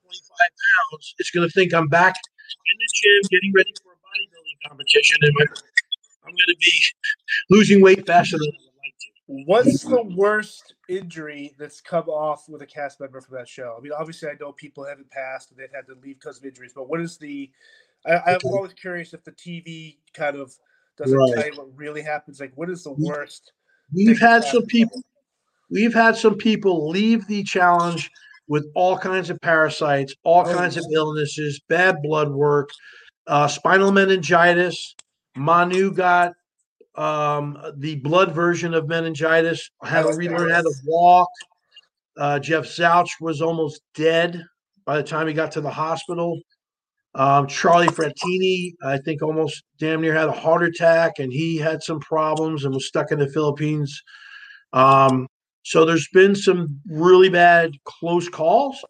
[0.01, 3.99] 25 pounds, it's going to think I'm back in the gym getting ready for a
[4.01, 5.17] bodybuilding competition.
[5.21, 5.33] And
[6.25, 6.73] I'm going to be
[7.49, 8.72] losing weight faster than I would like to.
[9.27, 13.75] What's the worst injury that's come off with a cast member from that show?
[13.77, 16.45] I mean, obviously, I know people haven't passed and they've had to leave because of
[16.45, 17.49] injuries, but what is the?
[18.05, 20.53] I, I'm always curious if the TV kind of
[20.97, 21.33] doesn't Right.
[21.35, 22.41] tell you what really happens.
[22.41, 23.53] Like, what is the worst?
[23.93, 25.01] We've had some people.
[25.69, 28.11] We've had some people leave the challenge
[28.47, 32.69] with all kinds of parasites, all Oh, kinds of illnesses, bad blood work,
[33.27, 34.95] uh, spinal meningitis.
[35.35, 36.33] Manu got
[36.95, 41.29] um, the blood version of meningitis, had to relearn how to walk.
[42.17, 44.43] Uh, Jeff Zausch was almost dead
[44.85, 46.39] by the time he got to the hospital.
[47.15, 51.83] Um, Charlie Frattini, I think, almost damn near had a heart attack, and he had
[51.83, 54.01] some problems and was stuck in the Philippines.
[54.73, 55.27] Um,
[55.63, 58.83] so there's been some really bad close calls.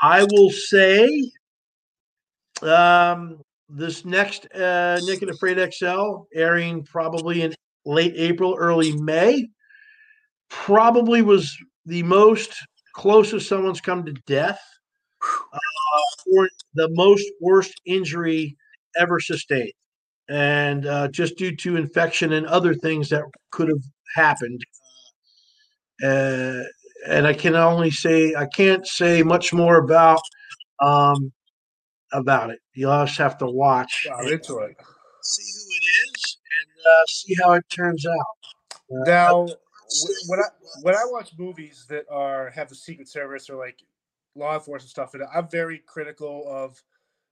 [0.00, 1.30] I will say,
[2.62, 3.40] um,
[3.72, 7.54] this next uh, Naked Afraid XL airing probably in
[7.84, 9.48] late April, early May,
[10.48, 11.56] probably was
[11.86, 12.54] the most
[12.94, 14.60] closest someone's come to death
[15.22, 15.58] uh,
[16.34, 18.56] or the most worst injury
[18.98, 19.72] ever sustained.
[20.28, 23.82] And uh, just due to infection and other things that could have
[24.14, 24.60] happened.
[26.02, 26.62] Uh,
[27.08, 30.20] and I can only say, I can't say much more about
[30.80, 31.32] um,
[32.12, 32.60] about it.
[32.74, 34.06] You'll just have to watch.
[34.08, 34.76] Wow, into it.
[35.22, 38.26] See who it is and uh, see how it turns out.
[38.90, 39.46] Uh, Now,
[40.28, 40.48] when I
[40.82, 43.82] when I watch movies that are have the Secret Service or like
[44.34, 46.82] law enforcement stuff in it, I'm very critical of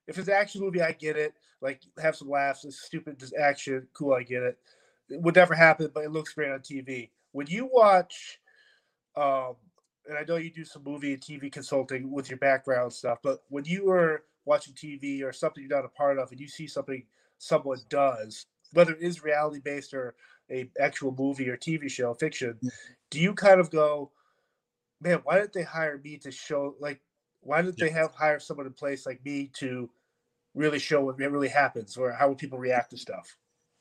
[0.07, 1.35] if it's an action movie, I get it.
[1.61, 4.59] Like have some laughs, it's stupid just action, cool, I get it.
[5.11, 7.11] It would never happen, but it looks great on TV.
[7.33, 8.39] When you watch,
[9.17, 9.57] um,
[10.09, 13.41] and I know you do some movie and TV consulting with your background stuff, but
[13.49, 16.67] when you are watching TV or something you're not a part of, and you see
[16.67, 17.05] something
[17.39, 20.15] someone does, whether it is reality based or
[20.51, 22.71] a actual movie or TV show, fiction, mm.
[23.11, 24.11] do you kind of go,
[25.01, 27.01] man, why didn't they hire me to show like
[27.43, 29.89] why didn't they have hire someone in place like me to
[30.55, 33.37] really show what really happens or how would people react to stuff?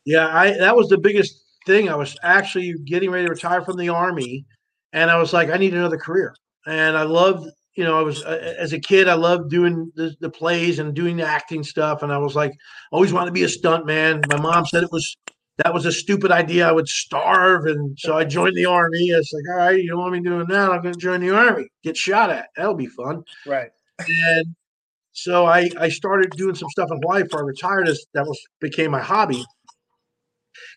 [0.06, 1.90] Yeah, I that was the biggest thing.
[1.90, 4.46] I was actually getting ready to retire from the army,
[4.94, 6.36] and I was like, I need another career.
[6.66, 7.50] And I loved,
[7.80, 10.94] you know, I was uh, as a kid, I loved doing the, the plays and
[10.94, 12.04] doing the acting stuff.
[12.04, 12.52] And I was like,
[12.92, 14.22] always wanted to be a stunt man.
[14.28, 15.16] My mom said it was
[15.60, 16.68] that was a stupid idea.
[16.68, 19.12] I would starve, and so I joined the army.
[19.12, 20.72] It's like, all right, you don't want me doing that?
[20.72, 21.70] I'm going to join the army.
[21.82, 22.50] Get shot at.
[22.58, 23.24] That'll be fun.
[23.46, 23.70] Right.
[23.98, 24.54] And
[25.14, 27.88] so I I started doing some stuff in Hawaii before I retired.
[27.88, 29.46] As that was became my hobby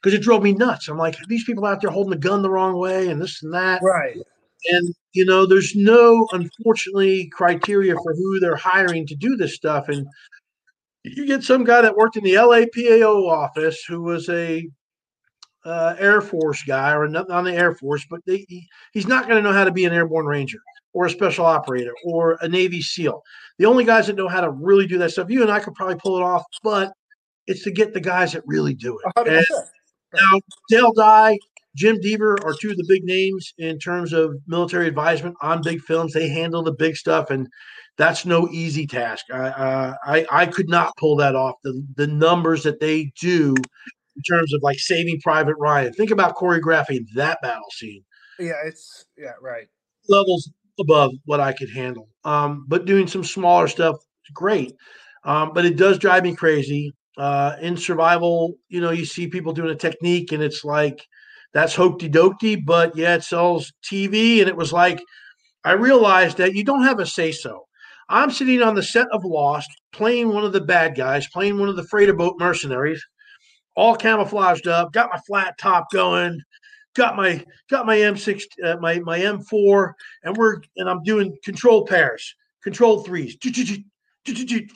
[0.00, 0.86] because it drove me nuts.
[0.86, 3.52] I'm like, these people out there holding the gun the wrong way and this and
[3.54, 3.82] that.
[3.82, 4.18] Right.
[4.70, 9.88] And you know, there's no unfortunately criteria for who they're hiring to do this stuff.
[9.88, 10.06] And
[11.04, 14.68] you get some guy that worked in the LAPAO office who was a
[15.64, 19.42] uh, Air Force guy or on the Air Force, but they, he, he's not going
[19.42, 20.58] to know how to be an airborne ranger
[20.92, 23.22] or a special operator or a Navy SEAL.
[23.58, 25.74] The only guys that know how to really do that stuff, you and I could
[25.74, 26.92] probably pull it off, but
[27.46, 29.12] it's to get the guys that really do it.
[29.16, 29.36] 100%.
[29.38, 29.46] And
[30.14, 31.38] now, Dale Dye,
[31.74, 35.80] Jim Deaver are two of the big names in terms of military advisement on big
[35.80, 36.12] films.
[36.12, 37.48] They handle the big stuff, and
[37.96, 39.26] that's no easy task.
[39.32, 41.56] I uh, I, I could not pull that off.
[41.64, 43.54] The the numbers that they do
[44.16, 45.92] in terms of like Saving Private Ryan.
[45.92, 48.04] Think about choreographing that battle scene.
[48.38, 49.68] Yeah, it's yeah, right.
[50.08, 50.50] Levels
[50.80, 52.08] above what I could handle.
[52.24, 53.96] Um, but doing some smaller stuff,
[54.34, 54.74] great.
[55.24, 56.92] Um, but it does drive me crazy.
[57.18, 61.04] Uh, in survival, you know, you see people doing a technique and it's like
[61.52, 64.40] that's hokey dokey, but yeah, it sells TV.
[64.40, 65.02] And it was like,
[65.64, 67.66] I realized that you don't have a say so.
[68.08, 71.68] I'm sitting on the set of Lost, playing one of the bad guys, playing one
[71.68, 73.02] of the freighter boat mercenaries,
[73.74, 76.42] all camouflaged up, got my flat top going,
[76.94, 79.92] got my got my M6, uh, my my M4,
[80.24, 83.36] and we're and I'm doing control pairs, control threes,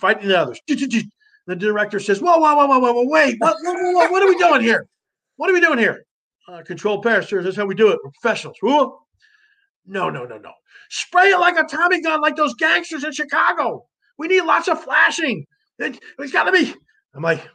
[0.00, 0.60] fighting the others.
[0.66, 3.36] The director says, "Whoa, whoa, whoa, whoa, whoa, wait!
[3.38, 4.88] What, what, what, what are we doing here?
[5.36, 6.04] What are we doing here?
[6.48, 7.42] Uh, control pairs, sir.
[7.42, 7.98] That's how we do it.
[8.04, 8.56] We're professionals.
[8.60, 9.00] Whoa.
[9.84, 10.52] No, no, no, no.
[10.90, 13.86] Spray it like a Tommy gun, like those gangsters in Chicago.
[14.18, 15.44] We need lots of flashing.
[15.78, 16.74] It, has got to be.
[17.14, 17.46] I'm like,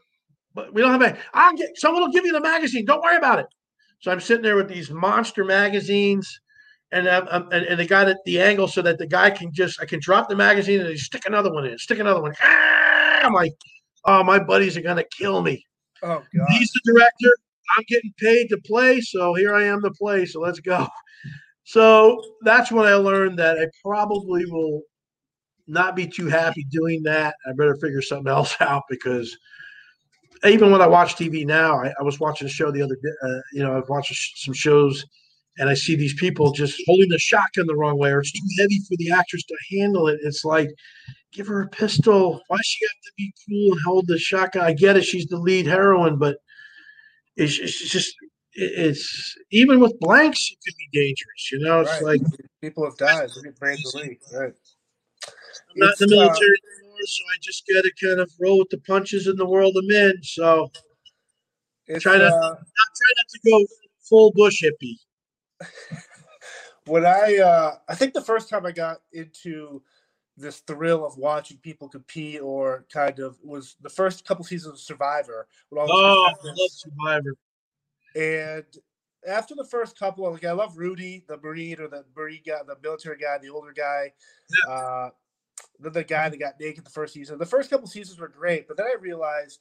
[0.53, 1.17] but we don't have a.
[1.33, 2.85] I'll get someone will give you the magazine.
[2.85, 3.45] Don't worry about it.
[3.99, 6.39] So I'm sitting there with these monster magazines,
[6.91, 9.53] and I'm, I'm- and, and they got it the angle so that the guy can
[9.53, 12.33] just I can drop the magazine and they stick another one in, stick another one.
[12.43, 13.21] Ah!
[13.23, 13.53] I'm like,
[14.05, 15.65] oh, my buddies are gonna kill me.
[16.03, 16.47] Oh god.
[16.49, 17.35] He's the director.
[17.78, 20.26] I'm getting paid to play, so here I am to play.
[20.26, 20.88] So let's go.
[21.64, 24.82] So that's when I learned that I probably will
[25.68, 27.36] not be too happy doing that.
[27.47, 29.38] I better figure something else out because
[30.43, 33.09] even when I watch TV now, I, I was watching a show the other day.
[33.24, 35.05] Uh, you know, I've watched some shows,
[35.57, 38.47] and I see these people just holding the shotgun the wrong way, or it's too
[38.59, 40.20] heavy for the actress to handle it.
[40.24, 40.70] It's like,
[41.32, 42.41] give her a pistol.
[42.47, 44.64] Why does she have to be cool and hold the shotgun?
[44.64, 46.38] I get it; she's the lead heroine, but
[47.36, 48.13] it's, it's just
[48.53, 51.51] it's even with blanks, it can be dangerous.
[51.51, 52.19] You know, it's Right.
[52.19, 52.21] like
[52.61, 53.29] people have died.
[53.36, 54.19] Look at Brandon Lee.
[54.34, 54.53] Right.
[55.23, 58.32] I'm not in It's, the uh, military anymore, so I just got to kind of
[58.39, 60.21] roll with the punches in the world I'm in.
[60.23, 60.69] So
[61.99, 63.65] Try to- uh, try not to go
[64.07, 64.97] full bush hippie.
[66.86, 69.82] when I uh I think the first time I got into
[70.41, 74.79] this thrill of watching people compete or kind of was the first couple seasons of
[74.79, 77.35] Survivor all Oh, I love Survivor.
[78.15, 78.65] and
[79.27, 82.77] after the first couple, like I love Rudy, the Marine or the Marine guy, the
[82.81, 84.13] military guy, the older guy.
[84.67, 85.09] Uh,
[85.79, 87.37] then the guy that got naked the first season.
[87.37, 89.59] The first couple seasons were great, but then I realized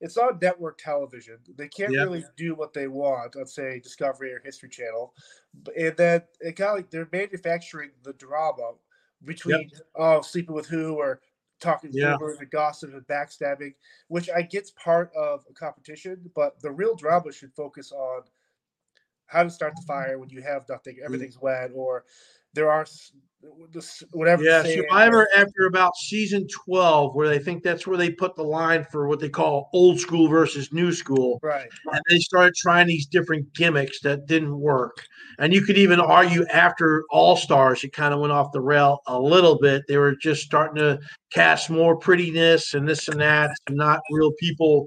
[0.00, 1.38] it's on network television.
[1.56, 2.02] They can't yeah.
[2.02, 5.12] really do what they want on, say, Discovery or History Channel.
[5.78, 8.72] And then it got like they're manufacturing the drama
[9.24, 9.80] between yep.
[9.96, 11.20] oh sleeping with who or
[11.60, 12.12] talking yeah.
[12.12, 13.74] rumors and gossip and backstabbing,
[14.08, 18.22] which I get's part of a competition, but the real drama should focus on
[19.26, 20.08] how to start the mm-hmm.
[20.08, 21.04] fire when you have nothing, mm-hmm.
[21.04, 22.04] everything's wet, or
[22.54, 22.86] there are
[24.12, 24.42] whatever.
[24.42, 28.84] Yeah, Survivor after about season twelve, where they think that's where they put the line
[28.90, 31.38] for what they call old school versus new school.
[31.42, 31.68] Right.
[31.90, 35.04] And they started trying these different gimmicks that didn't work.
[35.38, 39.00] And you could even argue after All Stars, it kind of went off the rail
[39.06, 39.82] a little bit.
[39.88, 41.00] They were just starting to
[41.32, 44.86] cast more prettiness and this and that, not real people.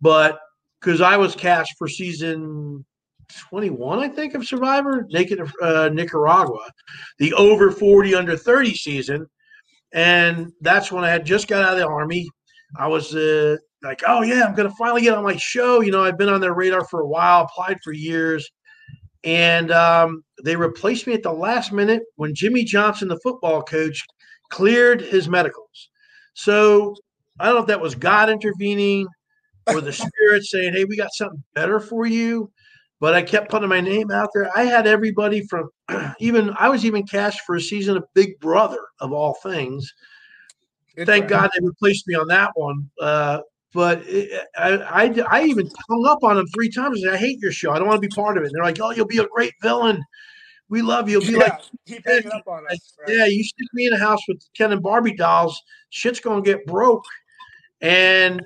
[0.00, 0.38] But
[0.80, 2.84] because I was cast for season
[3.34, 6.70] 21, I think, of Survivor, Naked uh, Nicaragua,
[7.18, 9.26] the over 40, under 30 season.
[9.92, 12.28] And that's when I had just got out of the Army.
[12.76, 15.80] I was uh, like, oh, yeah, I'm going to finally get on my show.
[15.80, 18.48] You know, I've been on their radar for a while, applied for years.
[19.22, 24.04] And um, they replaced me at the last minute when Jimmy Johnson, the football coach,
[24.50, 25.90] cleared his medicals.
[26.34, 26.94] So
[27.38, 29.06] I don't know if that was God intervening
[29.68, 32.50] or the spirit saying, hey, we got something better for you
[33.04, 34.48] but I kept putting my name out there.
[34.56, 35.68] I had everybody from
[36.20, 39.92] even I was even cast for a season of Big Brother of all things.
[40.96, 42.88] Good Thank God they replaced me on that one.
[42.98, 43.40] Uh,
[43.74, 47.00] but it, I, I, I even hung up on them three times.
[47.00, 47.72] I, said, I hate your show.
[47.72, 48.46] I don't want to be part of it.
[48.46, 50.02] And they're like, "Oh, you'll be a great villain.
[50.70, 52.94] We love you." You'll be yeah, like, keep hanging up on us.
[53.06, 53.18] Right?
[53.18, 56.64] Yeah, you stick me in a house with Ken and Barbie dolls, shit's gonna get
[56.64, 57.04] broke.
[57.82, 58.40] And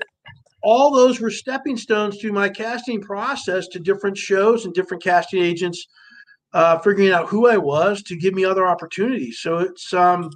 [0.63, 5.43] all those were stepping stones to my casting process to different shows and different casting
[5.43, 5.87] agents
[6.53, 9.41] uh, figuring out who I was to give me other opportunities.
[9.41, 10.31] So it's um,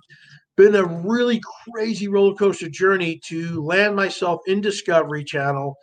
[0.56, 1.40] been a really
[1.72, 5.74] crazy roller coaster journey to land myself in Discovery Channel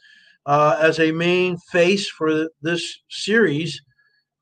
[0.45, 3.81] uh, as a main face for this series.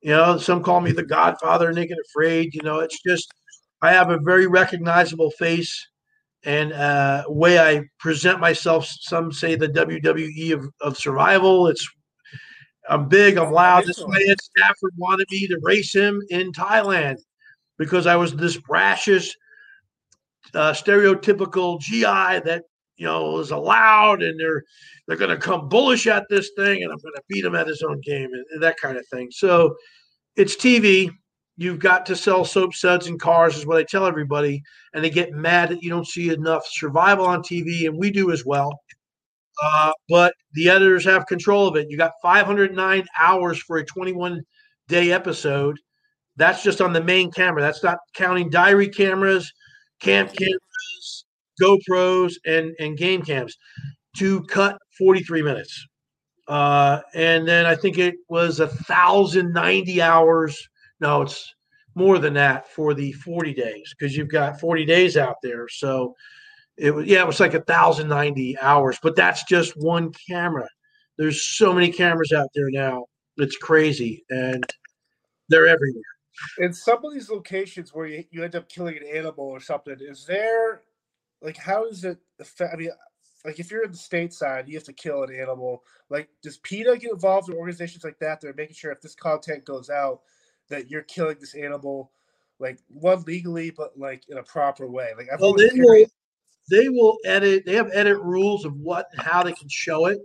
[0.02, 2.54] You know, some call me the Godfather, Naked Afraid.
[2.54, 3.34] You know, it's just
[3.82, 5.88] I have a very recognizable face
[6.48, 8.88] and uh, way I present myself.
[8.88, 11.68] Some say the WWE of, of survival.
[11.68, 11.88] It's
[12.90, 13.86] I'm big, I'm loud.
[13.86, 17.18] This way, Stafford wanted me to race him in Thailand
[17.78, 19.30] because I was this brashish,
[20.54, 22.02] uh, stereotypical GI
[22.46, 22.64] that
[22.96, 24.64] you know is allowed, and they're
[25.06, 27.68] they're going to come bullish at this thing, and I'm going to beat him at
[27.68, 29.28] his own game, and, and that kind of thing.
[29.32, 29.76] So
[30.38, 31.10] it's TV
[31.58, 34.62] you've got to sell soap suds and cars is what I tell everybody.
[34.94, 38.32] And they get mad that you don't see enough survival on TV, and we do
[38.32, 38.80] as well.
[39.62, 41.90] Uh, but the editors have control of it.
[41.90, 44.42] You got 509 hours for a 21
[44.88, 45.80] day episode.
[46.36, 47.62] That's just on the main camera.
[47.62, 49.52] That's not counting diary cameras,
[50.00, 51.26] camp cameras,
[51.60, 53.58] GoPros, and, and game cams
[54.18, 55.88] to cut 43 minutes.
[56.48, 60.70] Uh, and then I think it was a thousand ninety hours
[61.00, 61.54] no, it's
[61.96, 65.68] more than that for the 40 days because you've got 40 days out there.
[65.68, 66.16] So
[66.78, 70.68] it was, yeah, it was like a thousand ninety hours, but that's just one camera.
[71.18, 73.06] There's so many cameras out there now.
[73.38, 74.64] It's crazy, and
[75.50, 76.04] they're everywhere.
[76.60, 79.96] In some of these locations where you, you end up killing an animal or something,
[80.00, 80.84] is there
[81.42, 82.76] like how does it affect?
[82.76, 82.92] I mean,
[83.44, 85.84] like if you're in the stateside, you have to kill an animal.
[86.10, 88.40] Like, does PETA get involved in organizations like that?
[88.40, 90.22] They're making sure if this content goes out,
[90.70, 92.12] that you're killing this animal
[92.60, 95.12] like one legally but like in a proper way.
[95.18, 96.06] Like I've well, they will,
[96.70, 100.20] they will edit they have edit rules of what and how they can show it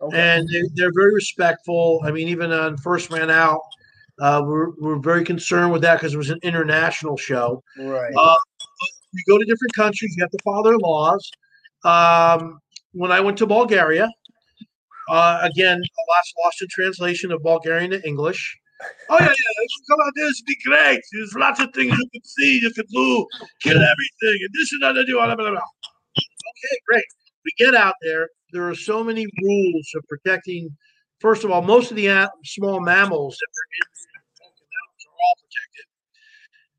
[0.00, 0.18] okay.
[0.18, 2.00] and they, are very respectful.
[2.04, 3.60] I mean even on first man out
[4.20, 7.62] uh, we're, we're very concerned with that because it was an international show.
[7.78, 8.12] Right.
[8.16, 8.36] Uh,
[9.12, 11.30] you go to different countries you have to follow their laws.
[11.84, 12.58] Um,
[12.92, 14.08] when i went to bulgaria
[15.08, 18.58] uh, again, a last lost in translation of Bulgarian to English.
[19.10, 19.66] Oh yeah, yeah.
[19.90, 21.00] Come on, this be great.
[21.12, 23.26] There's lots of things you can see, you can do,
[23.62, 25.06] kill everything, and this and that.
[25.08, 25.60] Blah, blah, blah.
[26.18, 27.04] Okay, great.
[27.44, 28.28] We get out there.
[28.52, 30.76] There are so many rules of protecting.
[31.20, 33.86] First of all, most of the small mammals that are in
[34.54, 35.86] the mountains are all protected.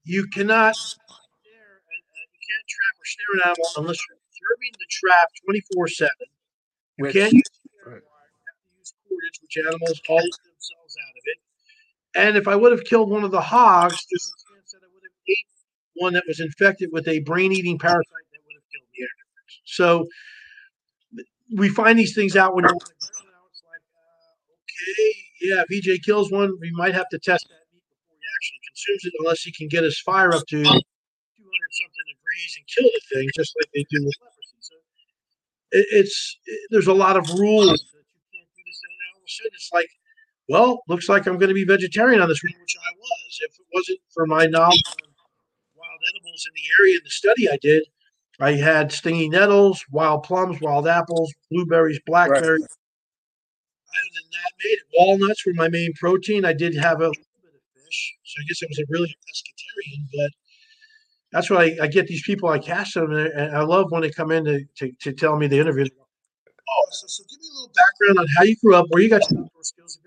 [0.05, 5.27] You cannot stare, you can't trap or snare an animal unless you're observing the trap
[5.45, 6.27] 24 seven.
[6.97, 7.43] You can't use,
[7.85, 8.01] right.
[8.79, 10.78] use cordage, which animals themselves out
[12.15, 14.33] and if I would have killed one of the hogs, chance
[14.71, 15.45] that I would have ate
[15.95, 19.61] one that was infected with a brain eating parasite that would have killed the animals.
[19.65, 20.07] So
[21.55, 23.23] we find these things out when you're like, uh,
[24.63, 26.51] okay, yeah, EJ kills one.
[26.59, 29.67] We might have to test that meat before he actually consumes it, unless he can
[29.67, 30.73] get his fire up to 200
[31.71, 34.57] something degrees and kill the thing, just like they do with leprosy.
[34.61, 34.75] So
[35.71, 39.19] it, it's it, there's a lot of rules that you can't do this, and all
[39.19, 39.89] of a sudden it's like,
[40.49, 43.39] well, looks like I'm going to be vegetarian on this one, which I was.
[43.41, 45.09] If it wasn't for my knowledge on
[45.75, 47.83] wild edibles in the area in the study I did,
[48.39, 52.61] I had stingy nettles, wild plums, wild apples, blueberries, blackberries.
[52.61, 52.69] Right.
[53.89, 54.87] Other than that, made it.
[54.97, 56.45] Walnuts were my main protein.
[56.45, 59.09] I did have a little bit of fish, so I guess I was a really
[59.09, 60.07] pescatarian.
[60.15, 60.31] But
[61.31, 62.49] that's why I, I, get these people.
[62.49, 65.47] I cast them, and I love when they come in to, to, to tell me
[65.47, 65.85] the interview.
[65.85, 69.09] Oh, so, so give me a little background on how you grew up, where you
[69.09, 69.99] got your skills.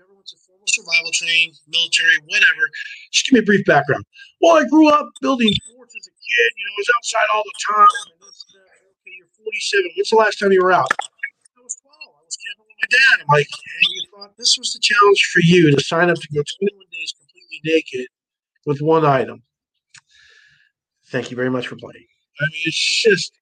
[0.67, 2.69] Survival training, military, whatever,
[3.11, 4.03] just give me a brief background.
[4.41, 6.49] Well, I grew up building forts as a kid.
[6.57, 7.87] You know, I was outside all the time.
[8.21, 9.91] Okay, you're 47.
[9.95, 10.91] When's the last time you were out?
[11.57, 11.95] I was 12.
[11.95, 13.15] I was camping with my dad.
[13.21, 16.27] I'm like, and you thought this was the challenge for you to sign up to
[16.33, 18.07] go 21 days completely naked
[18.65, 19.43] with one item.
[21.07, 22.07] Thank you very much for playing.
[22.41, 23.33] I mean, it's just,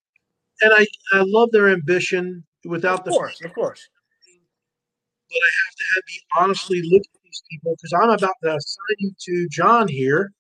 [0.62, 3.88] and I I love their ambition without of the course, of course.
[5.32, 8.56] But I have to have be honestly look at these people because I'm about to
[8.56, 10.32] assign you to John here,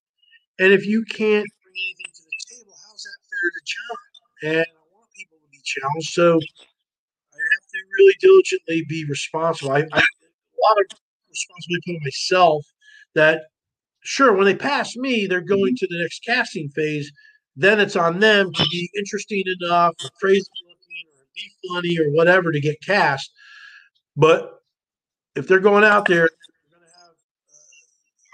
[0.59, 3.97] and if you can't bring anything to the table, how's that fair to John?
[4.43, 9.71] And I want people to be challenged, so I have to really diligently be responsible.
[9.71, 10.97] I, I a lot of
[11.29, 12.65] responsibility put on myself
[13.15, 13.43] that
[14.03, 15.85] sure, when they pass me, they're going mm-hmm.
[15.85, 17.11] to the next casting phase.
[17.55, 22.11] Then it's on them to be interesting enough, or crazy looking, or be funny, or
[22.11, 23.31] whatever to get cast.
[24.15, 24.60] But
[25.35, 26.29] if they're going out there,
[26.69, 27.11] they're going to have.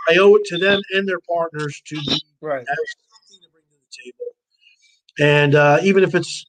[0.10, 2.66] Uh, I owe it to them and their partners to be right.
[2.66, 4.26] something to bring to the table.
[5.20, 6.46] And uh, even if it's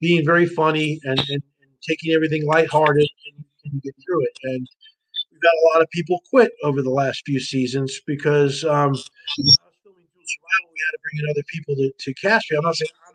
[0.00, 4.38] being very funny and, and, and taking everything lighthearted, and, and get through it.
[4.44, 4.68] And
[5.32, 8.94] we've got a lot of people quit over the last few seasons because um,
[10.28, 12.56] survival, we had to bring in other people to, to cast me.
[12.56, 13.14] I'm not saying I'm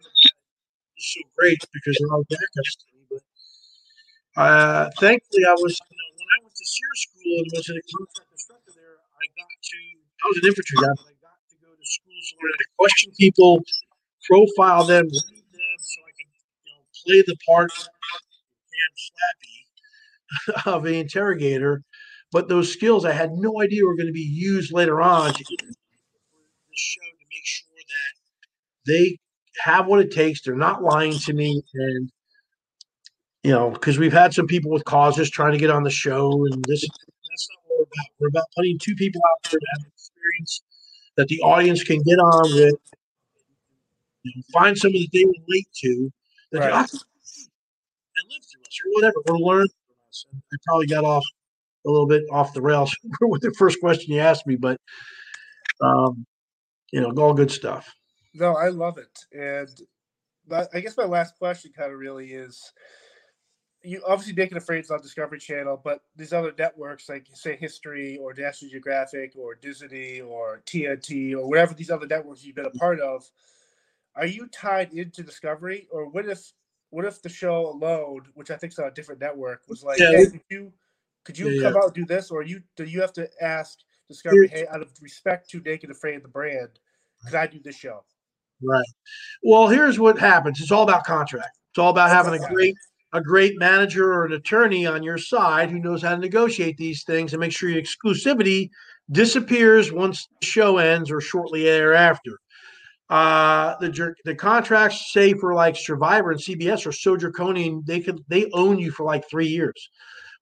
[0.98, 6.10] so great because they're all backups to me, but uh, thankfully, I was you know,
[6.18, 8.98] when I went to school and was a contract instructor there.
[9.00, 9.80] I got to
[10.24, 12.58] I was an infantry uh, guy, but I got to go to school so I
[12.58, 13.62] to question people,
[14.24, 17.72] profile them, read them, so I could you know play the part
[18.74, 19.58] damn slappy
[20.78, 21.84] of the interrogator
[22.34, 25.44] but those skills I had no idea were going to be used later on to
[25.58, 25.74] the
[26.74, 29.20] show to make sure that they
[29.62, 30.42] have what it takes.
[30.42, 32.12] They're not lying to me, and
[33.44, 36.46] you know, because we've had some people with causes trying to get on the show,
[36.46, 38.06] and this that's not what we're about.
[38.20, 40.62] We're about putting two people out there to have experience
[41.18, 42.76] that the audience can get on with,
[44.24, 46.12] you know, find somebody that they relate to
[46.52, 46.72] that right.
[46.72, 50.26] and live through us or whatever, or learn from us.
[50.32, 51.26] And I probably got off
[51.86, 54.80] a little bit off the rails with the first question you asked me, but
[55.82, 56.26] um,
[56.92, 57.94] you know, all good stuff.
[58.34, 59.70] No, I love it, and
[60.74, 62.72] I guess my last question kind of really is.
[63.84, 68.18] You obviously Naked Afraid is on Discovery Channel, but these other networks like say History
[68.18, 72.72] or National Geographic or Disney or TNT or whatever these other networks you've been a
[72.72, 73.30] part of,
[74.16, 76.54] are you tied into Discovery or what if
[76.92, 80.00] what if the show alone, which I think is on a different network, was like,
[80.00, 80.12] yeah.
[80.12, 80.72] hey, could you
[81.26, 81.80] could you yeah, come yeah.
[81.80, 84.92] out and do this, or you do you have to ask Discovery, hey, out of
[85.02, 86.70] respect to Naked Afraid the brand,
[87.26, 88.04] could I do this show?
[88.62, 88.86] Right.
[89.42, 90.62] Well, here's what happens.
[90.62, 91.58] It's all about contract.
[91.72, 92.76] It's all about having a great
[93.14, 97.04] a great manager or an attorney on your side who knows how to negotiate these
[97.04, 98.70] things and make sure your exclusivity
[99.12, 102.40] disappears once the show ends or shortly thereafter.
[103.10, 108.24] Uh, the the contracts say for like Survivor and CBS are so draconian they could
[108.28, 109.90] they own you for like three years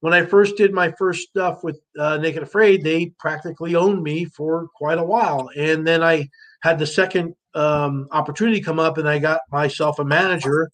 [0.02, 4.26] when I first did my first stuff with uh, Naked Afraid, they practically owned me
[4.26, 5.50] for quite a while.
[5.56, 6.28] And then I
[6.62, 10.72] had the second um, opportunity come up, and I got myself a manager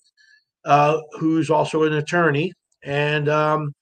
[0.65, 2.51] uh, who's also an attorney,
[2.83, 3.73] and um,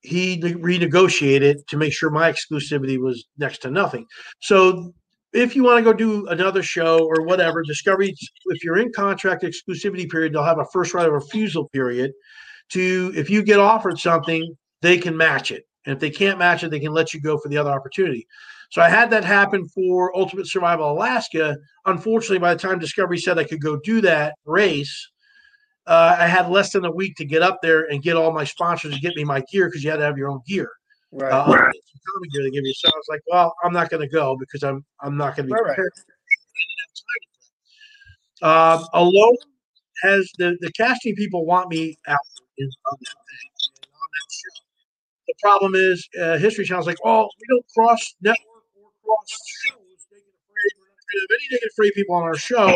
[0.00, 4.06] he renegotiated to make sure my exclusivity was next to nothing.
[4.40, 4.92] So
[5.32, 8.14] if you want to go do another show or whatever, Discovery,
[8.46, 12.12] if you're in contract exclusivity period, they'll have a first right of refusal period.
[12.70, 15.64] To if you get offered something they can match it.
[15.86, 18.26] And if they can't match it, they can let you go for the other opportunity.
[18.70, 21.56] So I had that happen for Ultimate Survival Alaska.
[21.86, 25.08] Unfortunately, by the time Discovery said I could go do that race,
[25.88, 28.44] uh, I had less than a week to get up there and get all my
[28.44, 30.70] sponsors to get me my gear because you had to have your own gear.
[31.10, 31.32] Right.
[31.32, 31.74] Uh, right.
[32.32, 32.74] gear they give you.
[32.74, 35.48] So I was like, well, I'm not going to go because I'm I'm not going
[35.48, 35.90] to be prepared.
[38.42, 38.48] Right.
[38.48, 39.36] Uh, alone
[40.02, 42.18] has the the casting people want me out
[42.68, 42.68] on
[43.00, 43.50] that thing
[45.28, 49.28] the problem is uh, History Channel's like, oh, we don't cross network or cross
[49.62, 49.76] shows.
[49.76, 50.24] Afraid.
[50.48, 52.66] We're not going to have any Naked Afraid people on our show.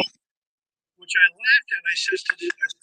[1.01, 1.83] which I laughed at.
[1.89, 2.82] I says to I said to I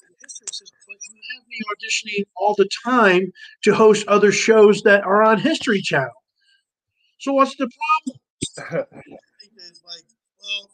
[0.88, 3.32] but you have me auditioning all the time
[3.64, 6.10] to host other shows that are on History Channel.
[7.20, 8.20] So what's the problem?
[8.58, 8.80] like,
[10.40, 10.70] well,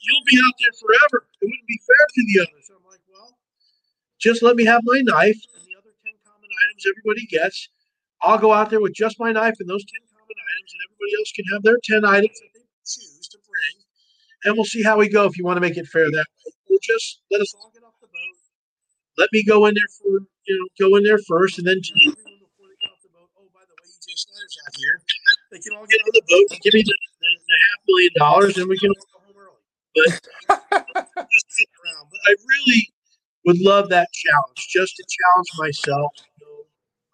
[0.00, 1.26] you'll be out there forever.
[1.40, 2.66] It wouldn't be fair to the others.
[2.66, 3.36] So I'm like, well,
[4.18, 7.68] just let me have my knife and the other 10 common items everybody gets.
[8.22, 11.12] I'll go out there with just my knife and those 10 common items, and everybody
[11.18, 13.84] else can have their 10 items that they choose to bring.
[14.44, 16.52] And we'll see how we go if you want to make it fair that way.
[16.70, 18.36] Or just let us all get off the boat.
[19.22, 20.18] Let me go in there for,
[20.50, 23.62] you know, go in there first, and then everyone they get the boat, oh, by
[23.62, 24.98] the way, EJ Snyder's out here.
[25.52, 28.10] They can all get on the boat and give me the, the, the half million
[28.18, 29.62] dollars, and we can all go home early.
[29.94, 32.10] But just sit around.
[32.10, 32.90] But I really
[33.46, 36.10] would love that challenge, just to challenge myself.
[36.40, 36.66] You know,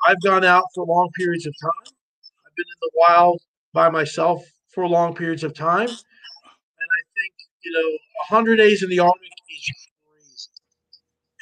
[0.09, 1.93] I've gone out for long periods of time.
[1.93, 3.43] I've been in the wild
[3.75, 4.43] by myself
[4.73, 5.89] for long periods of time.
[5.93, 7.35] And I think,
[7.65, 7.99] you know,
[8.33, 9.88] 100 days in the Arctic is.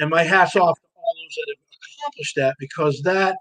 [0.01, 3.37] And my hat's off to all those that have accomplished that because that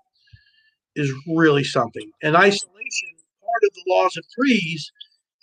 [0.96, 2.10] is really something.
[2.24, 3.10] And isolation,
[3.42, 4.92] part of the laws of threes,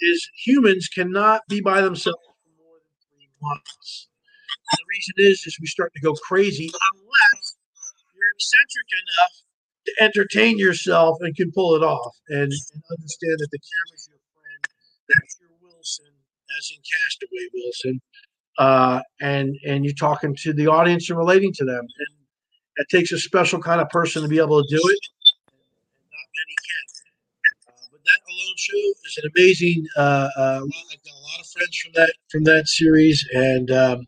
[0.01, 4.09] is humans cannot be by themselves for more than three months.
[4.73, 7.57] And the reason is, is we start to go crazy unless
[8.15, 9.35] you're eccentric enough
[9.87, 14.23] to entertain yourself and can pull it off and, and understand that the camera's your
[14.33, 14.63] friend.
[15.09, 16.15] That's your Wilson,
[16.59, 18.01] as in Castaway Wilson.
[18.63, 21.81] Uh, and and you're talking to the audience and relating to them.
[21.81, 22.09] And
[22.77, 25.01] it takes a special kind of person to be able to do it.
[26.13, 26.85] Not many can.
[27.67, 29.85] Uh, but that alone show is an amazing.
[29.97, 34.07] Uh, uh, I've got a lot of friends from that from that series, and um,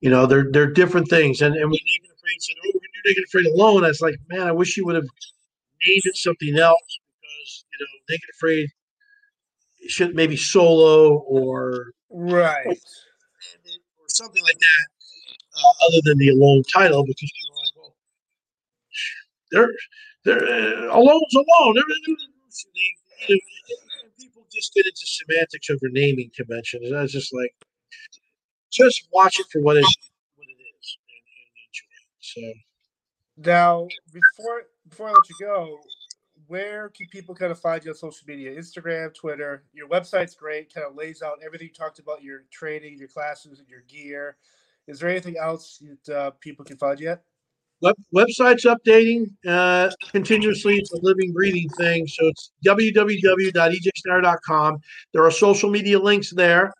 [0.00, 1.42] you know they're they're different things.
[1.42, 4.16] And and when Naked Afraid said, "Oh, we're do Naked Afraid alone," I was like,
[4.30, 5.08] "Man, I wish you would have
[5.86, 8.68] named it something else because you know Naked Afraid
[9.88, 12.78] should maybe solo or right
[14.08, 14.86] or something like that,
[15.56, 17.94] uh, other than the alone title, because people are like, well,
[19.52, 19.72] they're
[20.24, 21.74] they're uh, alone's alone.
[21.74, 22.16] They're, they're,
[23.28, 23.40] they,
[24.18, 26.88] people just get into semantics over naming conventions.
[26.88, 27.54] And I was just like,
[28.70, 29.84] just watch it for what it
[30.36, 32.08] what it is and, and enjoy it.
[32.20, 35.78] So now before before I let you go,
[36.48, 38.56] where can people kind of find you on social media?
[38.56, 39.64] Instagram, Twitter.
[39.72, 43.58] Your website's great, kind of lays out everything you talked about your training, your classes,
[43.58, 44.36] and your gear.
[44.86, 47.22] Is there anything else that uh, people can find yet?
[47.80, 50.78] Web, website's updating uh, continuously.
[50.78, 52.08] It's a living, breathing thing.
[52.08, 54.78] So it's www.ejsnyder.com.
[55.12, 56.72] There are social media links there.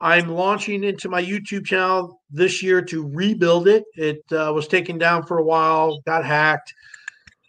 [0.00, 3.84] I'm launching into my YouTube channel this year to rebuild it.
[3.94, 6.74] It uh, was taken down for a while, got hacked,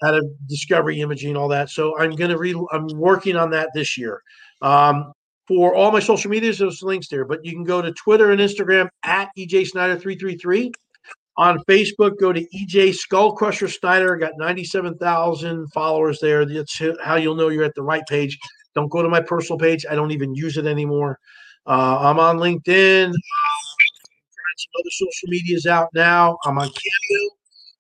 [0.04, 1.70] had a discovery imaging, all that.
[1.70, 2.56] So I'm going to re.
[2.72, 4.22] I'm working on that this year.
[4.62, 5.14] Um,
[5.48, 7.26] for all my social medias, there's links there.
[7.26, 10.72] But you can go to Twitter and Instagram at EJ Snyder three three three.
[11.36, 14.16] On Facebook, go to EJ Skull Crusher Snyder.
[14.18, 16.46] Got 97,000 followers there.
[16.46, 18.38] That's how you'll know you're at the right page.
[18.76, 19.84] Don't go to my personal page.
[19.90, 21.18] I don't even use it anymore.
[21.66, 23.12] Uh, I'm on LinkedIn.
[24.56, 26.38] Some other social medias out now.
[26.46, 27.24] I'm on Cameo.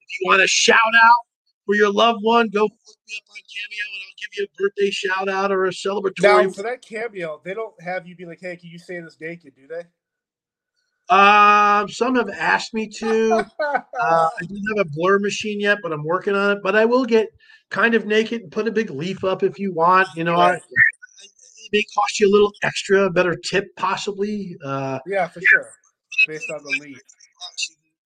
[0.10, 1.26] If you want a shout out
[1.66, 2.72] for your loved one, go look
[3.08, 6.46] me up on Cameo and I'll give you a birthday shout out or a celebratory.
[6.46, 9.18] Now, for that Cameo, they don't have you be like, hey, can you say this
[9.20, 9.84] naked, do they?
[11.10, 13.34] Um, some have asked me to.
[13.60, 16.64] uh, I don't have a blur machine yet, but I'm working on it.
[16.64, 17.28] But I will get
[17.70, 20.08] kind of naked and put a big leaf up if you want.
[20.16, 20.62] You know, I, it
[21.72, 24.56] may cost you a little extra, a better tip possibly.
[24.64, 25.70] Uh, yeah, for sure.
[26.28, 26.98] Based on the leaf.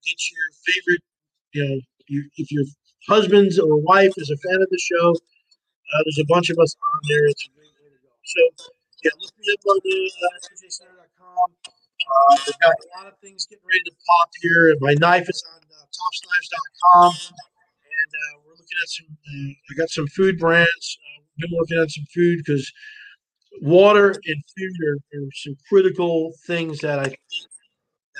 [0.05, 1.01] Get your favorite,
[1.53, 2.63] you know, you, if your
[3.07, 6.75] husband's or wife is a fan of the show, uh, there's a bunch of us
[6.75, 7.25] on there.
[7.27, 8.11] It's a great way to go.
[8.25, 8.41] So,
[9.03, 10.37] yeah, look me up on the uh,
[12.07, 14.75] uh, we've got a lot of things getting ready to pop here.
[14.79, 17.13] My knife is on uh, topsknives.com.
[17.13, 20.97] And uh, we're looking at some, uh, I got some food brands.
[21.17, 22.71] Uh, been working on some food because
[23.61, 27.19] water and food are, are, some critical things that I think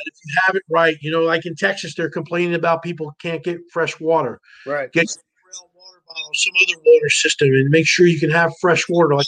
[0.06, 3.44] if you have it right, you know, like in Texas, they're complaining about people can't
[3.44, 4.40] get fresh water.
[4.66, 4.92] Right.
[4.92, 8.88] Get a water bottle, some other water system, and make sure you can have fresh
[8.90, 9.28] water, like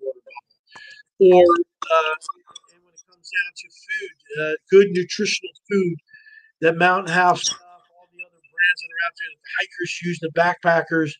[0.00, 0.20] water
[1.20, 1.38] bottle.
[1.38, 2.14] Or uh,
[2.72, 5.96] and when it comes down to food, uh, good nutritional food
[6.60, 10.18] that Mountain House stuff, all the other brands that are out there the hikers use,
[10.20, 11.12] the backpackers,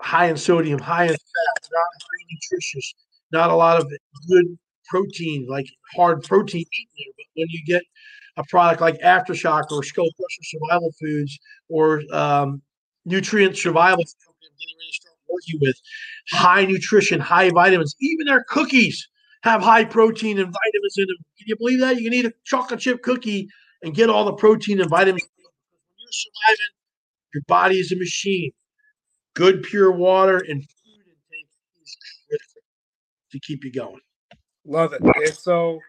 [0.00, 2.94] high in sodium, high in fat, not very nutritious,
[3.32, 3.88] not a lot of
[4.28, 4.58] good
[4.88, 6.64] protein, like hard protein.
[7.16, 7.82] But when you get
[8.36, 12.62] a product like Aftershock or Skull Crusher Survival Foods or um,
[13.04, 15.76] Nutrient Survival, I'm getting to start working with
[16.30, 19.08] high nutrition, high vitamins, even their cookies
[19.42, 21.16] have high protein and vitamins in them.
[21.38, 21.96] Can you believe that?
[21.96, 23.48] You can eat a chocolate chip cookie
[23.82, 25.22] and get all the protein and vitamins.
[25.22, 26.72] When you're surviving,
[27.34, 28.52] your body is a machine.
[29.34, 31.48] Good pure water and food intake
[31.82, 32.62] is critical
[33.32, 34.00] to keep you going.
[34.66, 35.02] Love it.
[35.02, 35.80] And so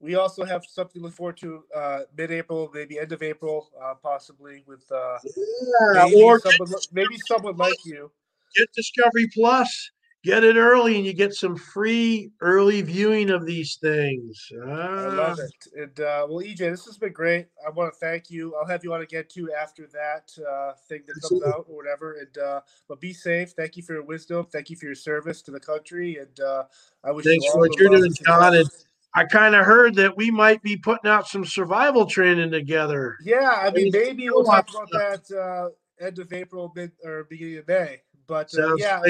[0.00, 3.94] we also have something to look forward to uh, mid-April, maybe end of April, uh,
[4.02, 8.10] possibly with uh, Yeah, maybe, or someone, maybe someone like you.
[8.56, 9.90] get Discovery Plus.
[10.22, 14.52] Get it early, and you get some free early viewing of these things.
[14.52, 15.50] I Ah, love it.
[15.74, 17.46] And uh, well, EJ, this has been great.
[17.66, 18.54] I want to thank you.
[18.54, 22.18] I'll have you on again too after that uh, thing that comes out or whatever.
[22.18, 23.52] And uh, but be safe.
[23.52, 24.46] Thank you for your wisdom.
[24.52, 26.18] Thank you for your service to the country.
[26.18, 26.64] And uh,
[27.02, 28.84] I wish Thanks you for what you're doing, John, success.
[29.14, 33.16] I kind of heard that we might be putting out some survival training together.
[33.24, 37.56] Yeah, I mean, Maybe we'll talk about that uh, end of April, mid or beginning
[37.58, 38.02] of May.
[38.26, 39.00] But uh, yeah.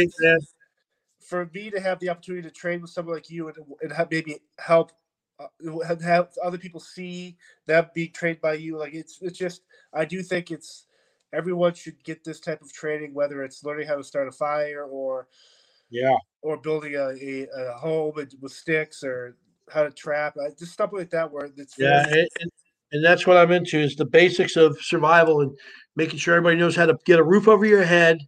[1.31, 4.11] For me to have the opportunity to train with someone like you and, and have
[4.11, 4.91] maybe help
[5.39, 5.47] uh,
[6.03, 9.63] have, other people see them being trained by you, like it's it's just
[9.95, 10.87] I do think it's
[11.33, 14.85] everyone should get this type of training, whether it's learning how to start a fire
[14.85, 15.29] or
[15.89, 16.17] Yeah.
[16.43, 19.37] or building a, a, a home with sticks or
[19.73, 21.31] how to trap, uh, just stuff like that.
[21.31, 22.51] Where it's Yeah, and, and-
[22.93, 25.57] and that's what I'm into is the basics of survival and
[25.95, 28.19] making sure everybody knows how to get a roof over your head,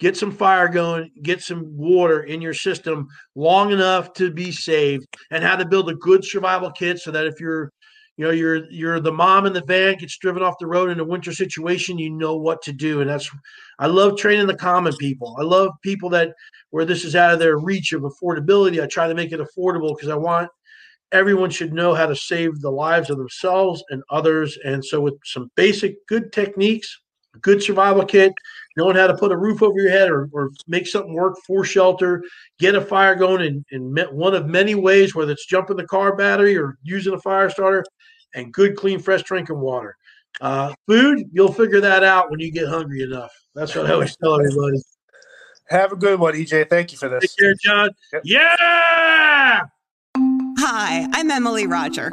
[0.00, 5.06] get some fire going, get some water in your system long enough to be saved,
[5.30, 7.70] and how to build a good survival kit so that if you're
[8.16, 11.00] you know you're you're the mom in the van gets driven off the road in
[11.00, 13.00] a winter situation you know what to do.
[13.00, 13.30] And that's
[13.78, 15.36] i love training the common people.
[15.38, 16.32] I love people that
[16.70, 18.82] where this is out of their reach of affordability.
[18.82, 20.50] I try to make it affordable because i want
[21.12, 24.56] everyone should know how to save the lives of themselves and others.
[24.64, 27.00] And so, with some basic good techniques,
[27.40, 28.32] good survival kit,
[28.76, 31.64] knowing how to put a roof over your head or, or make something work for
[31.64, 32.22] shelter,
[32.58, 36.16] get a fire going in, in one of many ways, whether it's jumping the car
[36.16, 37.84] battery or using a fire starter,
[38.34, 39.96] and good, clean, fresh drinking water.
[40.40, 43.32] Uh, food, you'll figure that out when you get hungry enough.
[43.54, 44.80] That's what I always tell everybody.
[45.68, 46.70] have a good one, EJ.
[46.70, 47.34] Thank you for Take this.
[47.34, 47.90] care, John.
[48.12, 48.22] Yep.
[48.24, 49.60] Yeah.
[50.58, 52.12] Hi, I'm Emily Roger,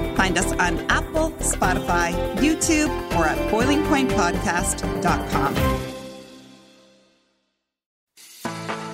[0.15, 5.55] Find us on Apple, Spotify, YouTube, or at boilingpointpodcast.com.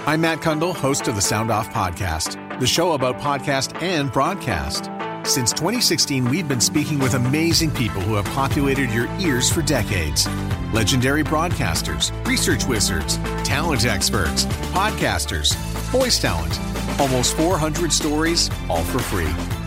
[0.08, 4.90] I'm Matt Cundill, host of the Sound Off Podcast, the show about podcast and broadcast.
[5.30, 10.26] Since 2016, we've been speaking with amazing people who have populated your ears for decades.
[10.72, 15.54] Legendary broadcasters, research wizards, talent experts, podcasters,
[15.92, 16.58] voice talent.
[16.98, 19.67] Almost 400 stories, all for free.